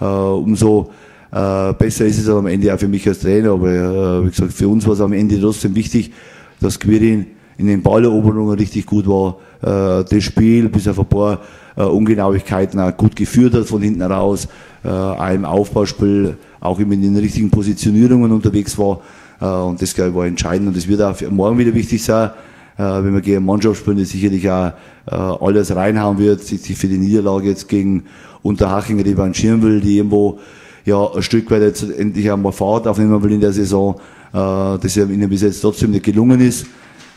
Äh, 0.00 0.04
umso 0.04 0.90
äh, 1.30 1.72
besser 1.74 2.06
ist 2.06 2.18
es 2.18 2.28
am 2.28 2.46
Ende 2.46 2.72
auch 2.72 2.78
für 2.78 2.88
mich 2.88 3.06
als 3.08 3.20
Trainer. 3.20 3.52
Aber 3.52 3.70
äh, 3.70 4.24
wie 4.24 4.30
gesagt, 4.30 4.52
für 4.52 4.68
uns 4.68 4.86
war 4.86 4.94
es 4.94 5.00
am 5.00 5.12
Ende 5.12 5.40
trotzdem 5.40 5.74
wichtig, 5.74 6.12
dass 6.60 6.78
Quirin 6.78 7.26
in 7.58 7.66
den 7.66 7.82
Balleroberungen 7.82 8.56
richtig 8.56 8.86
gut 8.86 9.06
war, 9.06 9.36
äh, 9.60 10.04
das 10.04 10.24
Spiel 10.24 10.68
bis 10.68 10.88
auf 10.88 10.98
ein 10.98 11.06
paar 11.06 11.40
äh, 11.76 11.82
Ungenauigkeiten 11.82 12.80
auch 12.80 12.96
gut 12.96 13.14
geführt 13.14 13.54
hat 13.54 13.66
von 13.66 13.82
hinten 13.82 14.02
raus, 14.02 14.48
äh, 14.84 14.88
auch 14.88 15.30
im 15.30 15.44
Aufbauspiel 15.44 16.36
auch 16.60 16.78
immer 16.78 16.94
in 16.94 17.02
den 17.02 17.16
richtigen 17.16 17.50
Positionierungen 17.50 18.32
unterwegs 18.32 18.78
war. 18.78 19.00
Äh, 19.40 19.46
und 19.46 19.82
das, 19.82 19.94
glaube 19.94 20.10
ich, 20.10 20.16
war 20.16 20.26
entscheidend. 20.26 20.68
Und 20.68 20.76
das 20.76 20.88
wird 20.88 21.02
auch 21.02 21.20
morgen 21.30 21.58
wieder 21.58 21.74
wichtig 21.74 22.02
sein, 22.02 22.30
äh, 22.76 22.82
wenn 22.82 23.12
wir 23.14 23.20
gegen 23.20 23.44
Mannschaft 23.44 23.80
spielen, 23.80 23.96
die 23.96 24.04
sicherlich 24.04 24.48
auch 24.48 24.72
äh, 25.06 25.14
alles 25.14 25.74
reinhauen 25.74 26.18
wird, 26.18 26.42
sich 26.42 26.76
für 26.76 26.88
die 26.88 26.98
Niederlage 26.98 27.48
jetzt 27.48 27.68
gegen 27.68 28.04
Unterhaching 28.42 29.00
revanchieren 29.00 29.62
will, 29.62 29.80
die 29.80 29.96
irgendwo 29.96 30.38
ja 30.84 31.12
ein 31.12 31.22
Stück 31.22 31.50
weit 31.50 31.62
jetzt 31.62 31.82
endlich 31.82 32.30
einmal 32.30 32.52
Fahrt 32.52 32.86
aufnehmen 32.86 33.20
will 33.22 33.32
in 33.32 33.40
der 33.40 33.52
Saison, 33.52 34.00
das 34.32 34.94
ja 34.94 35.04
ihnen 35.04 35.28
bis 35.28 35.42
jetzt 35.42 35.60
trotzdem 35.60 35.90
nicht 35.90 36.04
gelungen 36.04 36.40
ist. 36.40 36.66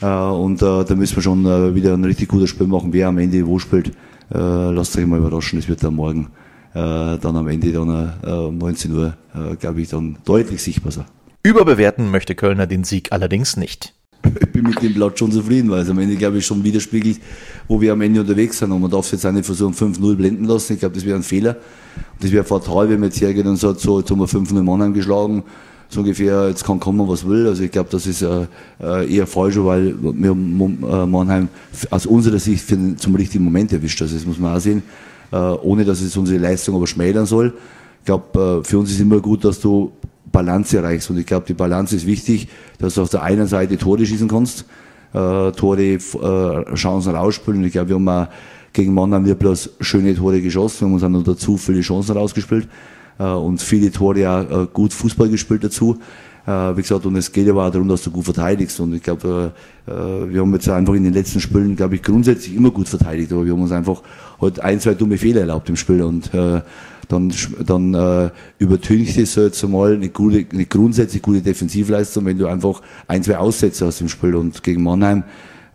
Und 0.02 0.62
da 0.62 0.86
müssen 0.96 1.16
wir 1.16 1.24
schon 1.24 1.76
wieder 1.76 1.94
ein 1.94 2.04
richtig 2.04 2.28
gutes 2.28 2.50
Spiel 2.50 2.68
machen. 2.68 2.92
Wer 2.92 3.08
am 3.08 3.18
Ende 3.18 3.46
wo 3.46 3.60
spielt, 3.60 3.92
lasst 4.30 4.98
euch 4.98 5.06
mal 5.06 5.20
überraschen, 5.20 5.60
das 5.60 5.70
wird 5.70 5.84
dann 5.84 5.96
morgen 5.96 6.28
dann 6.74 7.36
am 7.36 7.48
Ende 7.48 7.72
dann 7.72 8.58
19 8.58 8.96
Uhr, 8.96 9.14
glaube 9.60 9.82
ich, 9.82 9.90
dann 9.90 10.18
deutlich 10.26 10.62
sichtbar 10.62 10.92
sein. 10.92 11.06
Überbewerten 11.44 12.12
möchte 12.12 12.36
Kölner 12.36 12.68
den 12.68 12.84
Sieg 12.84 13.12
allerdings 13.12 13.58
nicht. 13.58 13.94
Ich 14.40 14.52
bin 14.52 14.64
mit 14.64 14.82
dem 14.82 14.94
Blatt 14.94 15.18
schon 15.18 15.32
zufrieden, 15.32 15.72
weil 15.72 15.82
es 15.82 15.90
am 15.90 15.98
Ende, 15.98 16.16
glaube 16.16 16.38
ich, 16.38 16.46
schon 16.46 16.64
widerspiegelt, 16.64 17.20
wo 17.68 17.82
wir 17.82 17.94
am 17.94 18.02
Ende 18.02 18.22
unterwegs 18.22 18.60
sind. 18.60 18.72
Und 18.72 18.82
man 18.82 18.92
darf 18.92 19.06
es 19.06 19.12
jetzt 19.12 19.26
auch 19.26 19.32
nicht 19.32 19.46
versuchen, 19.46 19.74
5-0 19.74 20.16
blenden 20.16 20.46
lassen. 20.46 20.74
Ich 20.74 20.80
glaube, 20.80 20.94
das 20.94 21.06
wäre 21.06 21.16
ein 21.16 21.24
Fehler. 21.24 21.56
Und 21.56 22.24
das 22.24 22.32
wäre 22.32 22.44
fatal, 22.44 22.90
wenn 22.90 23.00
man 23.00 23.10
jetzt 23.10 23.20
hergeht 23.20 23.46
und 23.48 23.56
sagt, 23.56 23.80
so, 23.80 24.00
jetzt 24.00 24.12
haben 24.12 24.20
wir 24.20 24.28
5-0 24.28 24.62
Mannheim 24.62 24.94
geschlagen, 24.94 25.44
so 25.92 26.00
ungefähr, 26.00 26.48
jetzt 26.48 26.64
kann 26.64 26.80
kommen, 26.80 27.08
was 27.08 27.28
will. 27.28 27.48
Also 27.48 27.64
ich 27.64 27.72
glaube, 27.72 27.90
das 27.92 28.08
ist 28.08 28.22
äh, 28.22 28.46
äh 28.82 29.14
eher 29.14 29.28
falsch, 29.28 29.58
weil 29.58 29.94
wir 30.02 30.32
äh, 30.32 31.06
Mannheim 31.06 31.50
aus 31.90 32.06
unserer 32.06 32.40
Sicht 32.40 32.64
für, 32.64 32.78
zum 32.96 33.16
richtigen 33.16 33.44
Moment 33.44 33.74
erwischt. 33.74 34.02
Also 34.02 34.16
das 34.16 34.26
muss 34.26 34.40
man 34.40 34.56
auch 34.56 34.60
sehen, 34.60 34.84
äh, 35.32 35.36
ohne 35.36 35.84
dass 35.84 36.02
es 36.02 36.16
unsere 36.16 36.40
Leistung 36.40 36.76
aber 36.76 36.88
schmälern 36.88 37.26
soll. 37.26 37.54
Ich 38.00 38.06
glaube, 38.06 38.62
äh, 38.62 38.64
für 38.64 38.80
uns 38.80 38.90
ist 38.90 39.02
immer 39.02 39.20
gut, 39.20 39.44
dass 39.44 39.60
du 39.60 39.92
Balance 40.32 40.78
erreichst. 40.78 41.10
Und 41.10 41.18
ich 41.18 41.26
glaube, 41.26 41.46
die 41.46 41.54
Balance 41.54 41.94
ist 41.94 42.08
wichtig, 42.08 42.48
dass 42.80 42.96
du 42.96 43.02
auf 43.02 43.10
der 43.10 43.24
einen 43.24 43.48
Seite 43.48 43.78
Tore 43.78 44.06
schießen 44.06 44.30
kannst, 44.30 44.66
äh, 45.14 45.52
Tore, 45.52 45.82
äh, 45.84 46.76
Chancen 46.76 47.16
rausspielen. 47.16 47.60
Und 47.60 47.66
ich 47.66 47.74
glaube, 47.74 47.90
wir 47.90 47.96
haben 47.96 48.08
auch 48.08 48.28
gegen 48.72 48.94
Mannheim 48.94 49.26
wir 49.26 49.36
bloß 49.36 49.72
schöne 49.82 50.16
Tore 50.16 50.42
geschossen. 50.42 50.80
Wir 50.80 50.86
haben 50.86 50.94
uns 50.94 51.04
auch 51.04 51.10
noch 51.10 51.24
dazu 51.24 51.58
viele 51.58 51.82
Chancen 51.82 52.16
rausgespielt 52.16 52.70
und 53.18 53.62
viele 53.62 53.92
Tore 53.92 54.30
auch 54.30 54.64
äh, 54.64 54.68
gut 54.72 54.94
Fußball 54.94 55.30
gespielt 55.30 55.64
dazu. 55.64 56.00
Äh, 56.46 56.76
wie 56.76 56.82
gesagt, 56.82 57.06
und 57.06 57.16
es 57.16 57.32
geht 57.32 57.48
aber 57.50 57.68
auch 57.68 57.72
darum, 57.72 57.88
dass 57.88 58.04
du 58.04 58.12
gut 58.12 58.26
verteidigst. 58.26 58.80
Und 58.80 58.94
ich 58.96 59.04
glaube, 59.04 59.54
äh, 59.88 59.92
äh, 59.92 60.34
wir 60.34 60.42
haben 60.42 60.54
jetzt 60.54 60.68
einfach 60.70 60.94
in 60.96 61.04
den 61.04 61.14
letzten 61.14 61.40
Spielen, 61.40 61.76
glaube 61.76 61.96
ich, 61.96 62.04
grundsätzlich 62.04 62.56
immer 62.56 62.72
gut 62.72 62.90
verteidigt, 62.90 63.32
aber 63.32 63.46
wir 63.46 63.54
haben 63.54 63.62
uns 63.62 63.72
einfach 63.72 64.02
heute 64.40 64.62
halt 64.62 64.74
ein, 64.74 64.80
zwei 64.80 64.96
dumme 64.96 65.18
Fehler 65.18 65.42
erlaubt 65.42 65.70
im 65.70 65.76
Spiel 65.76 66.02
und 66.02 66.34
äh, 66.34 66.62
dann, 67.08 67.34
dann 67.66 67.94
äh, 67.94 68.30
übertüncht 68.58 69.18
es 69.18 69.36
jetzt 69.36 69.64
einmal 69.64 69.94
eine, 69.94 70.10
gute, 70.10 70.46
eine 70.52 70.66
grundsätzlich 70.66 71.22
gute 71.22 71.42
Defensivleistung, 71.42 72.26
wenn 72.26 72.38
du 72.38 72.48
einfach 72.48 72.82
ein, 73.08 73.22
zwei 73.22 73.38
Aussätze 73.38 73.86
hast 73.86 74.02
im 74.02 74.10
Spiel. 74.10 74.36
Und 74.36 74.64
gegen 74.64 74.82
Mannheim 74.82 75.24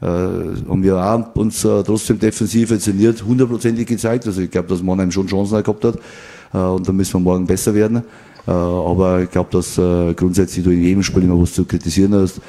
äh, 0.01 0.07
haben 0.07 0.83
wir 0.83 0.97
auch 0.97 1.37
uns 1.37 1.65
äh, 1.65 1.83
trotzdem 1.85 2.19
defensiv 2.19 2.71
nicht 2.71 3.25
hundertprozentig 3.25 3.87
gezeigt. 3.87 4.27
Also 4.27 4.41
ich 4.41 4.51
glaube, 4.51 4.69
dass 4.69 4.83
Mannheim 4.83 5.13
schon 5.13 5.27
Chancen 5.27 5.63
gehabt 5.63 5.85
hat. 5.85 5.99
Äh, 6.57 6.61
und 6.61 6.89
da 6.89 6.93
müssen 6.93 7.15
wir 7.15 7.21
morgen 7.21 7.47
besser 7.47 7.75
werden. 7.75 8.03
Äh, 8.47 8.51
aber 8.51 9.23
ich 9.23 9.31
glaube, 9.31 9.51
dass 9.53 9.77
äh, 9.77 10.15
grundsätzlich 10.15 10.65
du 10.65 10.71
in 10.71 10.83
jedem 10.83 11.03
Spiel 11.03 11.25
immer 11.25 11.41
was 11.41 11.53
zu 11.53 11.65
kritisieren 11.65 12.15
hast, 12.15 12.41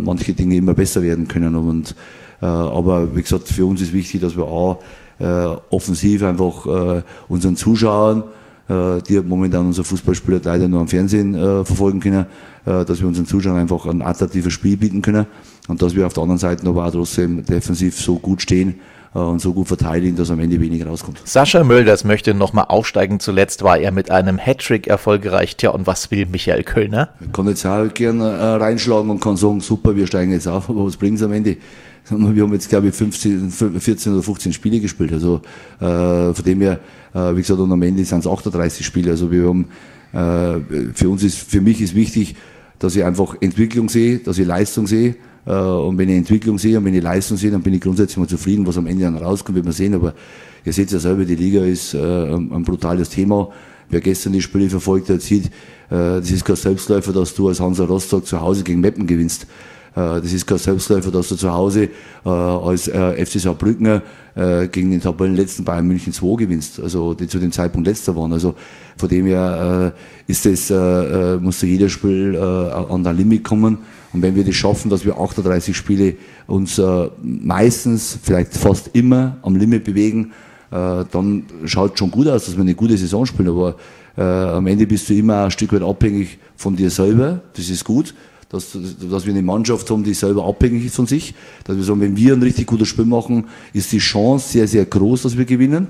manche 0.00 0.32
Dinge 0.32 0.56
immer 0.56 0.74
besser 0.74 1.02
werden 1.02 1.26
können. 1.26 1.54
Und, 1.54 1.94
aber 2.40 3.14
wie 3.16 3.22
gesagt, 3.22 3.48
für 3.48 3.66
uns 3.66 3.80
ist 3.80 3.92
wichtig, 3.92 4.20
dass 4.20 4.36
wir 4.36 4.44
auch 4.44 4.82
offensiv 5.70 6.22
einfach 6.22 7.02
unseren 7.28 7.56
Zuschauern, 7.56 8.24
die 8.68 9.20
momentan 9.20 9.66
unser 9.66 9.84
Fußballspieler 9.84 10.40
leider 10.44 10.68
nur 10.68 10.80
am 10.80 10.88
Fernsehen 10.88 11.32
verfolgen 11.64 12.00
können, 12.00 12.26
dass 12.64 13.00
wir 13.00 13.08
unseren 13.08 13.26
Zuschauern 13.26 13.56
einfach 13.56 13.86
ein 13.86 14.02
attraktives 14.02 14.52
Spiel 14.52 14.76
bieten 14.76 15.02
können 15.02 15.26
und 15.66 15.80
dass 15.82 15.96
wir 15.96 16.06
auf 16.06 16.12
der 16.12 16.22
anderen 16.22 16.38
Seite 16.38 16.68
aber 16.68 16.84
auch 16.84 16.92
trotzdem 16.92 17.44
defensiv 17.44 17.98
so 17.98 18.18
gut 18.18 18.42
stehen, 18.42 18.74
und 19.14 19.40
so 19.40 19.54
gut 19.54 19.68
verteidigen, 19.68 20.16
dass 20.16 20.30
am 20.30 20.40
Ende 20.40 20.60
weniger 20.60 20.86
rauskommt. 20.86 21.20
Sascha 21.24 21.64
Mölders 21.64 22.04
möchte 22.04 22.34
nochmal 22.34 22.66
aufsteigen. 22.68 23.20
Zuletzt 23.20 23.62
war 23.62 23.78
er 23.78 23.90
mit 23.90 24.10
einem 24.10 24.38
Hattrick 24.38 24.86
erfolgreich. 24.86 25.56
Tja, 25.56 25.70
und 25.70 25.86
was 25.86 26.10
will 26.10 26.26
Michael 26.26 26.62
Kölner? 26.62 27.10
Ich 27.20 27.32
kann 27.32 27.46
jetzt 27.48 27.64
auch 27.64 27.92
gerne 27.94 28.28
äh, 28.28 28.44
reinschlagen 28.56 29.10
und 29.10 29.20
kann 29.20 29.36
sagen, 29.36 29.60
super, 29.60 29.96
wir 29.96 30.06
steigen 30.06 30.32
jetzt 30.32 30.46
auf, 30.46 30.68
aber 30.68 30.84
was 30.86 30.96
bringt 30.96 31.18
es 31.18 31.22
am 31.22 31.32
Ende? 31.32 31.56
Wir 32.10 32.42
haben 32.42 32.52
jetzt, 32.52 32.68
glaube 32.68 32.88
ich, 32.88 32.94
15, 32.94 33.50
14 33.50 34.12
oder 34.12 34.22
15 34.22 34.52
Spiele 34.52 34.80
gespielt. 34.80 35.12
Also 35.12 35.42
äh, 35.80 36.32
von 36.32 36.44
dem 36.44 36.60
her, 36.60 36.80
äh, 37.14 37.34
wie 37.34 37.40
gesagt, 37.40 37.60
und 37.60 37.70
am 37.70 37.82
Ende 37.82 38.04
sind 38.04 38.20
es 38.20 38.26
38 38.26 38.84
Spiele. 38.84 39.10
Also 39.10 39.30
wir 39.30 39.48
haben, 39.48 39.66
äh, 40.12 40.92
für 40.94 41.08
uns 41.10 41.22
ist, 41.22 41.38
für 41.38 41.60
mich 41.60 41.80
ist 41.80 41.94
wichtig, 41.94 42.36
dass 42.78 42.96
ich 42.96 43.04
einfach 43.04 43.36
Entwicklung 43.40 43.88
sehe, 43.88 44.18
dass 44.18 44.38
ich 44.38 44.46
Leistung 44.46 44.86
sehe. 44.86 45.16
Äh, 45.48 45.52
und 45.52 45.96
wenn 45.96 46.08
ich 46.10 46.16
Entwicklung 46.16 46.58
sehe 46.58 46.78
und 46.78 46.84
wenn 46.84 46.94
ich 46.94 47.02
Leistung 47.02 47.38
sehe, 47.38 47.50
dann 47.50 47.62
bin 47.62 47.72
ich 47.74 47.80
grundsätzlich 47.80 48.18
mal 48.18 48.28
zufrieden, 48.28 48.66
was 48.66 48.76
am 48.76 48.86
Ende 48.86 49.04
dann 49.04 49.16
rauskommt, 49.16 49.56
wird 49.56 49.64
man 49.64 49.74
sehen. 49.74 49.94
Aber 49.94 50.12
ihr 50.64 50.72
seht 50.72 50.92
ja 50.92 50.98
selber, 50.98 51.24
die 51.24 51.36
Liga 51.36 51.64
ist 51.64 51.94
äh, 51.94 51.98
ein 51.98 52.62
brutales 52.62 53.08
Thema. 53.08 53.48
Wer 53.88 54.00
gestern 54.00 54.34
die 54.34 54.42
Spiele 54.42 54.68
verfolgt 54.68 55.08
hat, 55.08 55.22
sieht, 55.22 55.46
äh, 55.46 56.20
das 56.20 56.30
ist 56.30 56.44
kein 56.44 56.56
Selbstläufer, 56.56 57.12
dass 57.12 57.34
du 57.34 57.48
als 57.48 57.60
Hansa 57.60 57.84
Rostock 57.84 58.26
zu 58.26 58.40
Hause 58.40 58.62
gegen 58.62 58.80
Meppen 58.80 59.06
gewinnst. 59.06 59.46
Das 59.94 60.32
ist 60.32 60.46
kein 60.46 60.58
Selbstläufer, 60.58 61.10
dass 61.10 61.28
du 61.28 61.34
zu 61.34 61.50
Hause 61.50 61.88
als 62.22 62.88
FC 62.88 63.40
Saarbrücken 63.40 64.02
gegen 64.70 64.90
den 64.92 65.00
Tabellenletzten 65.00 65.64
Bayern 65.64 65.88
München 65.88 66.12
2 66.12 66.36
gewinnst, 66.36 66.78
also 66.78 67.14
die 67.14 67.26
zu 67.26 67.40
dem 67.40 67.50
Zeitpunkt 67.50 67.88
letzter 67.88 68.14
waren. 68.14 68.32
Also 68.32 68.54
von 68.96 69.08
dem 69.08 69.26
her 69.26 69.94
ist 70.28 70.46
das, 70.46 70.70
äh, 70.70 70.74
äh 70.74 71.38
muss 71.38 71.62
jedes 71.62 71.90
Spiel 71.90 72.38
an 72.38 73.02
der 73.02 73.12
Limit 73.12 73.42
kommen. 73.42 73.78
Und 74.12 74.22
wenn 74.22 74.34
wir 74.34 74.44
das 74.44 74.54
schaffen, 74.54 74.90
dass 74.90 75.04
wir 75.04 75.18
38 75.18 75.76
Spiele 75.76 76.16
uns 76.46 76.78
äh, 76.78 77.08
meistens, 77.22 78.18
vielleicht 78.22 78.54
fast 78.54 78.90
immer 78.94 79.36
am 79.42 79.56
Limit 79.56 79.84
bewegen, 79.84 80.32
äh, 80.70 81.04
dann 81.10 81.44
schaut 81.64 81.98
schon 81.98 82.10
gut 82.10 82.28
aus, 82.28 82.46
dass 82.46 82.56
wir 82.56 82.62
eine 82.62 82.74
gute 82.74 82.96
Saison 82.96 83.26
spielen. 83.26 83.48
Aber 83.48 83.76
äh, 84.16 84.22
am 84.22 84.66
Ende 84.66 84.86
bist 84.86 85.08
du 85.08 85.14
immer 85.14 85.44
ein 85.44 85.50
Stück 85.50 85.72
weit 85.72 85.82
abhängig 85.82 86.38
von 86.56 86.74
dir 86.74 86.90
selber. 86.90 87.40
Das 87.54 87.68
ist 87.68 87.84
gut 87.84 88.14
dass, 88.48 88.76
dass 89.10 89.26
wir 89.26 89.32
eine 89.32 89.42
Mannschaft 89.42 89.90
haben, 89.90 90.04
die 90.04 90.14
selber 90.14 90.46
abhängig 90.46 90.86
ist 90.86 90.96
von 90.96 91.06
sich. 91.06 91.34
Dass 91.64 91.76
wir 91.76 91.82
sagen, 91.82 92.00
wenn 92.00 92.16
wir 92.16 92.32
ein 92.32 92.42
richtig 92.42 92.66
gutes 92.66 92.88
Spiel 92.88 93.04
machen, 93.04 93.46
ist 93.72 93.92
die 93.92 93.98
Chance 93.98 94.48
sehr, 94.48 94.66
sehr 94.66 94.86
groß, 94.86 95.22
dass 95.22 95.36
wir 95.36 95.44
gewinnen. 95.44 95.88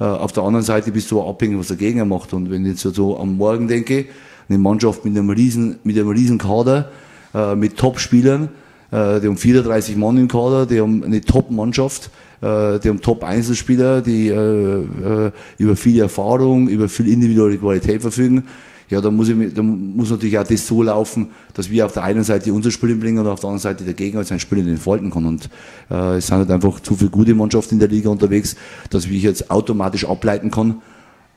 Äh, 0.00 0.04
auf 0.04 0.32
der 0.32 0.44
anderen 0.44 0.64
Seite 0.64 0.90
bist 0.90 1.10
du 1.10 1.20
auch 1.20 1.28
abhängig, 1.28 1.58
was 1.58 1.68
der 1.68 1.76
Gegner 1.76 2.04
macht. 2.04 2.32
Und 2.32 2.50
wenn 2.50 2.64
ich 2.64 2.82
jetzt 2.82 2.94
so 2.96 3.18
am 3.18 3.36
Morgen 3.36 3.68
denke, 3.68 4.06
eine 4.48 4.58
Mannschaft 4.58 5.04
mit 5.04 5.16
einem 5.16 5.28
riesen, 5.28 5.78
mit 5.84 5.98
einem 5.98 6.08
riesen 6.08 6.38
Kader, 6.38 6.90
äh, 7.34 7.54
mit 7.54 7.76
Top-Spielern, 7.76 8.48
äh, 8.90 9.20
die 9.20 9.26
haben 9.26 9.36
34 9.36 9.96
Mann 9.96 10.16
im 10.16 10.28
Kader, 10.28 10.66
die 10.66 10.80
haben 10.80 11.04
eine 11.04 11.20
Top-Mannschaft, 11.20 12.10
die 12.40 12.44
haben 12.46 13.00
Top-Einzelspieler, 13.00 14.00
die 14.00 14.28
über 14.28 15.76
viel 15.76 16.00
Erfahrung, 16.00 16.68
über 16.68 16.88
viel 16.88 17.08
individuelle 17.08 17.58
Qualität 17.58 18.00
verfügen 18.00 18.44
ja, 18.90 19.02
da 19.02 19.10
muss, 19.10 19.28
ich, 19.28 19.54
da 19.54 19.62
muss 19.62 20.10
natürlich 20.10 20.38
auch 20.38 20.46
das 20.46 20.66
so 20.66 20.82
laufen, 20.82 21.28
dass 21.52 21.70
wir 21.70 21.84
auf 21.84 21.92
der 21.92 22.04
einen 22.04 22.24
Seite 22.24 22.52
unser 22.52 22.70
Spiel 22.70 22.94
bringen 22.96 23.18
und 23.18 23.26
auf 23.26 23.40
der 23.40 23.50
anderen 23.50 23.62
Seite 23.62 23.84
der 23.84 23.94
Gegner 23.94 24.24
sein 24.24 24.40
Spiel 24.40 24.66
entfalten 24.66 25.10
kann. 25.10 25.26
Und 25.26 25.50
äh, 25.90 26.16
es 26.16 26.28
sind 26.28 26.38
halt 26.38 26.50
einfach 26.50 26.80
zu 26.80 26.96
viele 26.96 27.10
gute 27.10 27.34
Mannschaften 27.34 27.74
in 27.74 27.80
der 27.80 27.88
Liga 27.88 28.08
unterwegs, 28.08 28.56
dass 28.88 29.04
ich 29.04 29.22
jetzt 29.22 29.50
automatisch 29.50 30.06
ableiten 30.06 30.50
kann, 30.50 30.80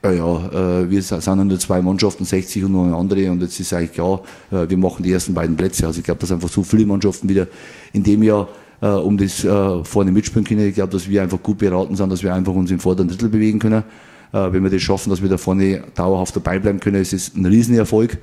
äh, 0.03 0.17
ja, 0.17 0.81
äh, 0.81 0.89
wir 0.89 1.01
sind 1.01 1.47
nur 1.47 1.59
zwei 1.59 1.81
Mannschaften, 1.81 2.25
60 2.25 2.65
und 2.65 2.71
noch 2.71 2.85
eine 2.85 2.95
andere 2.95 3.31
und 3.31 3.41
jetzt 3.41 3.59
ist 3.59 3.73
eigentlich 3.73 3.93
klar, 3.93 4.21
äh, 4.51 4.67
wir 4.67 4.77
machen 4.77 5.03
die 5.03 5.11
ersten 5.11 5.33
beiden 5.33 5.55
Plätze. 5.55 5.85
Also 5.85 5.99
ich 5.99 6.05
glaube, 6.05 6.19
dass 6.19 6.31
einfach 6.31 6.49
so 6.49 6.63
viele 6.63 6.85
Mannschaften 6.85 7.29
wieder 7.29 7.47
in 7.93 8.03
dem 8.03 8.23
Jahr 8.23 8.47
äh, 8.81 8.87
um 8.87 9.17
das 9.17 9.41
vorne 9.83 10.11
mitspielen 10.11 10.43
können. 10.43 10.67
Ich 10.67 10.75
glaube, 10.75 10.91
dass 10.91 11.07
wir 11.07 11.21
einfach 11.21 11.41
gut 11.41 11.59
beraten 11.59 11.95
sind, 11.95 12.11
dass 12.11 12.23
wir 12.23 12.33
einfach 12.33 12.53
uns 12.53 12.71
im 12.71 12.79
vorderen 12.79 13.09
Drittel 13.09 13.29
bewegen 13.29 13.59
können. 13.59 13.83
Wenn 14.33 14.63
wir 14.63 14.69
das 14.69 14.81
schaffen, 14.81 15.09
dass 15.09 15.21
wir 15.21 15.27
da 15.27 15.37
vorne 15.37 15.83
dauerhaft 15.93 16.33
dabei 16.33 16.57
bleiben 16.57 16.79
können, 16.79 17.01
ist 17.01 17.11
es 17.11 17.35
ein 17.35 17.45
Riesenerfolg. 17.45 18.17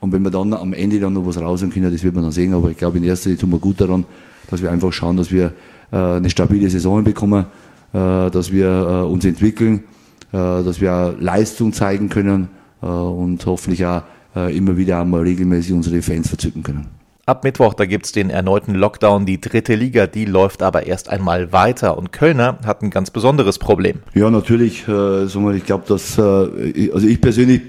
Und 0.00 0.12
wenn 0.12 0.20
wir 0.22 0.30
dann 0.30 0.52
am 0.52 0.74
Ende 0.74 1.00
dann 1.00 1.14
noch 1.14 1.24
was 1.24 1.40
rausholen 1.40 1.72
können, 1.72 1.90
das 1.90 2.02
wird 2.02 2.14
man 2.14 2.24
dann 2.24 2.32
sehen. 2.32 2.52
Aber 2.52 2.70
ich 2.70 2.76
glaube, 2.76 2.98
in 2.98 3.04
erster 3.04 3.30
Linie 3.30 3.40
tun 3.40 3.50
wir 3.52 3.58
gut 3.58 3.80
daran, 3.80 4.04
dass 4.50 4.60
wir 4.60 4.70
einfach 4.70 4.92
schauen, 4.92 5.16
dass 5.16 5.32
wir 5.32 5.52
eine 5.90 6.28
stabile 6.28 6.68
Saison 6.68 7.02
bekommen 7.02 7.46
dass 7.92 8.52
wir 8.52 9.08
uns 9.10 9.24
entwickeln, 9.24 9.84
dass 10.32 10.80
wir 10.80 11.14
Leistung 11.18 11.72
zeigen 11.72 12.08
können 12.08 12.48
äh, 12.82 12.86
und 12.86 13.44
hoffentlich 13.46 13.84
auch 13.86 14.02
äh, 14.34 14.56
immer 14.56 14.76
wieder 14.76 15.00
einmal 15.00 15.22
regelmäßig 15.22 15.72
unsere 15.72 16.02
Fans 16.02 16.28
verzücken 16.28 16.62
können. 16.62 16.86
Ab 17.24 17.42
Mittwoch, 17.42 17.74
da 17.74 17.86
gibt's 17.86 18.12
den 18.12 18.30
erneuten 18.30 18.74
Lockdown. 18.76 19.26
Die 19.26 19.40
dritte 19.40 19.74
Liga, 19.74 20.06
die 20.06 20.26
läuft 20.26 20.62
aber 20.62 20.86
erst 20.86 21.08
einmal 21.08 21.52
weiter. 21.52 21.98
Und 21.98 22.12
Kölner 22.12 22.58
hat 22.64 22.82
ein 22.82 22.90
ganz 22.90 23.10
besonderes 23.10 23.58
Problem. 23.58 23.98
Ja, 24.14 24.30
natürlich. 24.30 24.86
Äh, 24.86 25.24
ich 25.24 25.64
glaube, 25.64 25.84
dass, 25.88 26.18
äh, 26.18 26.90
also 26.92 27.06
ich 27.08 27.20
persönlich 27.20 27.62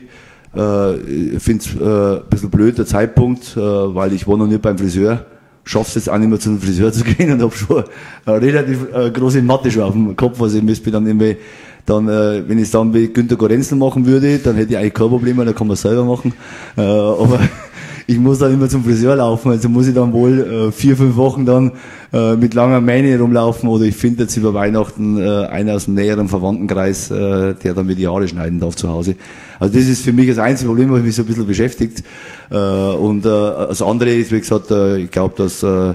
äh, 0.54 1.40
finde 1.40 1.64
es 1.64 1.76
äh, 1.76 2.20
ein 2.20 2.30
bisschen 2.30 2.52
blöd, 2.52 2.78
der 2.78 2.86
Zeitpunkt, 2.86 3.58
äh, 3.58 3.60
weil 3.60 4.14
ich 4.14 4.28
war 4.28 4.38
noch 4.38 4.46
nicht 4.46 4.62
beim 4.62 4.78
Friseur. 4.78 5.26
Schaff's 5.64 5.96
jetzt 5.96 6.10
auch 6.10 6.18
nicht 6.18 6.30
mehr 6.30 6.40
zum 6.40 6.62
Friseur 6.62 6.94
zu 6.94 7.04
gehen 7.16 7.32
und 7.32 7.42
habe 7.42 7.56
schon 7.56 7.84
eine 8.26 8.42
relativ 8.42 8.94
äh, 8.94 9.10
große 9.10 9.42
Matte 9.42 9.72
schon 9.72 9.84
auf 9.84 9.94
dem 9.94 10.16
Kopf. 10.16 10.40
Also 10.40 10.58
ich 10.58 10.64
müsste 10.64 10.92
dann 10.92 11.08
irgendwie 11.08 11.38
dann, 11.88 12.10
äh, 12.10 12.44
wenn 12.48 12.58
ich 12.58 12.66
es 12.66 12.72
dann 12.72 12.94
wie 12.94 13.08
Günter 13.08 13.38
Gorenzel 13.38 13.78
machen 13.78 14.06
würde, 14.06 14.38
dann 14.40 14.58
hätte 14.58 14.74
ich 14.74 14.78
eigentlich 14.78 14.94
kein 14.94 15.08
Problem, 15.08 15.38
weil 15.38 15.46
dann 15.46 15.56
kann 15.56 15.68
man 15.68 15.78
selber 15.78 16.04
machen. 16.04 16.34
Äh, 16.78 16.82
aber 16.82 17.40
ich 18.08 18.20
muss 18.20 18.40
dann 18.40 18.54
immer 18.54 18.68
zum 18.68 18.84
Friseur 18.84 19.16
laufen, 19.16 19.52
also 19.52 19.70
muss 19.70 19.88
ich 19.88 19.96
dann 19.96 20.12
wohl 20.12 20.40
äh, 20.40 20.72
vier, 20.74 20.98
fünf 20.98 21.16
Wochen 21.16 21.46
dann 21.46 21.72
äh, 22.12 22.36
mit 22.36 22.54
langer 22.54 22.82
Mähne 22.82 23.18
rumlaufen 23.18 23.70
oder 23.70 23.86
ich 23.86 23.96
finde 23.96 24.24
jetzt 24.24 24.36
über 24.36 24.54
Weihnachten 24.54 25.18
äh, 25.18 25.46
einen 25.46 25.70
aus 25.70 25.86
dem 25.86 25.94
näheren 25.94 26.28
Verwandtenkreis, 26.28 27.10
äh, 27.10 27.56
der 27.56 27.74
dann 27.74 27.86
mir 27.86 27.96
die 27.96 28.08
Haare 28.08 28.28
schneiden 28.28 28.60
darf 28.60 28.76
zu 28.76 28.90
Hause. 28.90 29.16
Also 29.58 29.74
das 29.74 29.88
ist 29.88 30.04
für 30.04 30.12
mich 30.12 30.28
das 30.28 30.40
einzige 30.40 30.68
Problem, 30.68 30.92
was 30.92 31.02
mich 31.02 31.16
so 31.16 31.24
ein 31.24 31.26
bisschen 31.26 31.48
beschäftigt. 31.48 32.04
Äh, 32.52 32.58
und 32.58 33.26
äh, 33.26 33.30
das 33.30 33.82
andere 33.82 34.14
ist, 34.14 34.34
wie 34.34 34.40
gesagt, 34.40 34.72
äh, 34.72 34.98
ich 34.98 35.12
glaube, 35.12 35.36
dass 35.38 35.64
äh, 35.64 35.94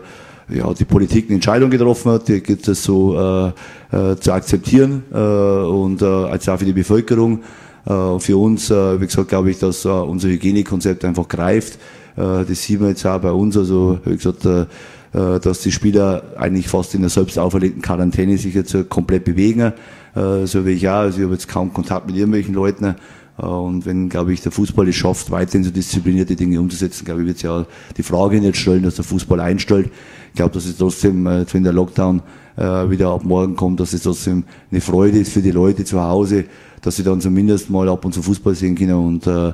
ja, 0.48 0.72
die 0.74 0.84
Politik 0.84 1.26
eine 1.26 1.36
Entscheidung 1.36 1.70
getroffen 1.70 2.12
hat, 2.12 2.28
die 2.28 2.40
gibt 2.40 2.66
es 2.68 2.82
so 2.84 3.16
äh, 3.18 3.48
äh, 3.96 4.16
zu 4.16 4.32
akzeptieren 4.32 5.04
äh, 5.12 5.16
und 5.16 6.02
äh, 6.02 6.04
als 6.04 6.48
auch 6.48 6.58
für 6.58 6.64
die 6.64 6.72
Bevölkerung. 6.72 7.40
Äh, 7.84 8.18
für 8.18 8.36
uns, 8.36 8.70
äh, 8.70 9.00
wie 9.00 9.06
gesagt, 9.06 9.28
glaube 9.28 9.50
ich, 9.50 9.58
dass 9.58 9.84
äh, 9.84 9.88
unser 9.88 10.28
Hygienekonzept 10.28 11.04
einfach 11.04 11.28
greift. 11.28 11.74
Äh, 12.16 12.44
das 12.44 12.62
sieht 12.62 12.80
man 12.80 12.90
jetzt 12.90 13.04
auch 13.06 13.20
bei 13.20 13.32
uns. 13.32 13.56
Also, 13.56 13.98
wie 14.04 14.16
gesagt, 14.16 14.44
äh, 14.44 14.66
äh, 15.14 15.40
dass 15.40 15.60
die 15.60 15.72
Spieler 15.72 16.22
eigentlich 16.36 16.68
fast 16.68 16.94
in 16.94 17.02
der 17.02 17.10
selbst 17.10 17.38
auferlegten 17.38 17.82
Quarantäne 17.82 18.38
sich 18.38 18.54
jetzt 18.54 18.74
äh, 18.74 18.84
komplett 18.84 19.24
bewegen. 19.24 19.72
Äh, 20.14 20.46
so 20.46 20.64
wie 20.64 20.72
ich 20.72 20.88
auch. 20.88 21.00
Also 21.00 21.18
ich 21.18 21.24
habe 21.24 21.34
jetzt 21.34 21.48
kaum 21.48 21.72
Kontakt 21.72 22.06
mit 22.06 22.16
irgendwelchen 22.16 22.54
Leuten. 22.54 22.94
Äh, 23.42 23.46
Und 23.46 23.84
wenn, 23.84 24.08
glaube 24.08 24.32
ich, 24.32 24.40
der 24.40 24.52
Fußball 24.52 24.88
es 24.88 24.96
schafft, 24.96 25.30
weiterhin 25.30 25.64
so 25.64 25.70
disziplinierte 25.70 26.36
Dinge 26.36 26.60
umzusetzen, 26.60 27.04
glaube 27.04 27.22
ich, 27.22 27.26
wird 27.26 27.36
es 27.36 27.42
ja 27.42 27.66
die 27.96 28.02
Frage 28.02 28.40
nicht 28.40 28.56
stellen, 28.56 28.84
dass 28.84 28.94
der 28.94 29.04
Fußball 29.04 29.40
einstellt. 29.40 29.90
Ich 30.28 30.36
glaube, 30.36 30.54
dass 30.54 30.64
es 30.64 30.76
trotzdem, 30.78 31.26
äh, 31.26 31.44
wenn 31.52 31.64
der 31.64 31.72
Lockdown 31.72 32.22
äh, 32.56 32.62
wieder 32.90 33.10
ab 33.10 33.24
morgen 33.24 33.56
kommt, 33.56 33.80
dass 33.80 33.92
es 33.92 34.02
trotzdem 34.02 34.44
eine 34.70 34.80
Freude 34.80 35.18
ist 35.18 35.32
für 35.32 35.42
die 35.42 35.50
Leute 35.50 35.84
zu 35.84 36.00
Hause, 36.00 36.44
dass 36.80 36.96
sie 36.96 37.02
dann 37.04 37.20
zumindest 37.20 37.70
mal 37.70 37.88
ab 37.88 38.04
und 38.04 38.12
zu 38.12 38.22
Fußball 38.22 38.54
sehen 38.54 38.74
können 38.74 38.94
und 38.94 39.26
äh, 39.26 39.52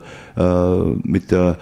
mit 1.02 1.30
der 1.30 1.58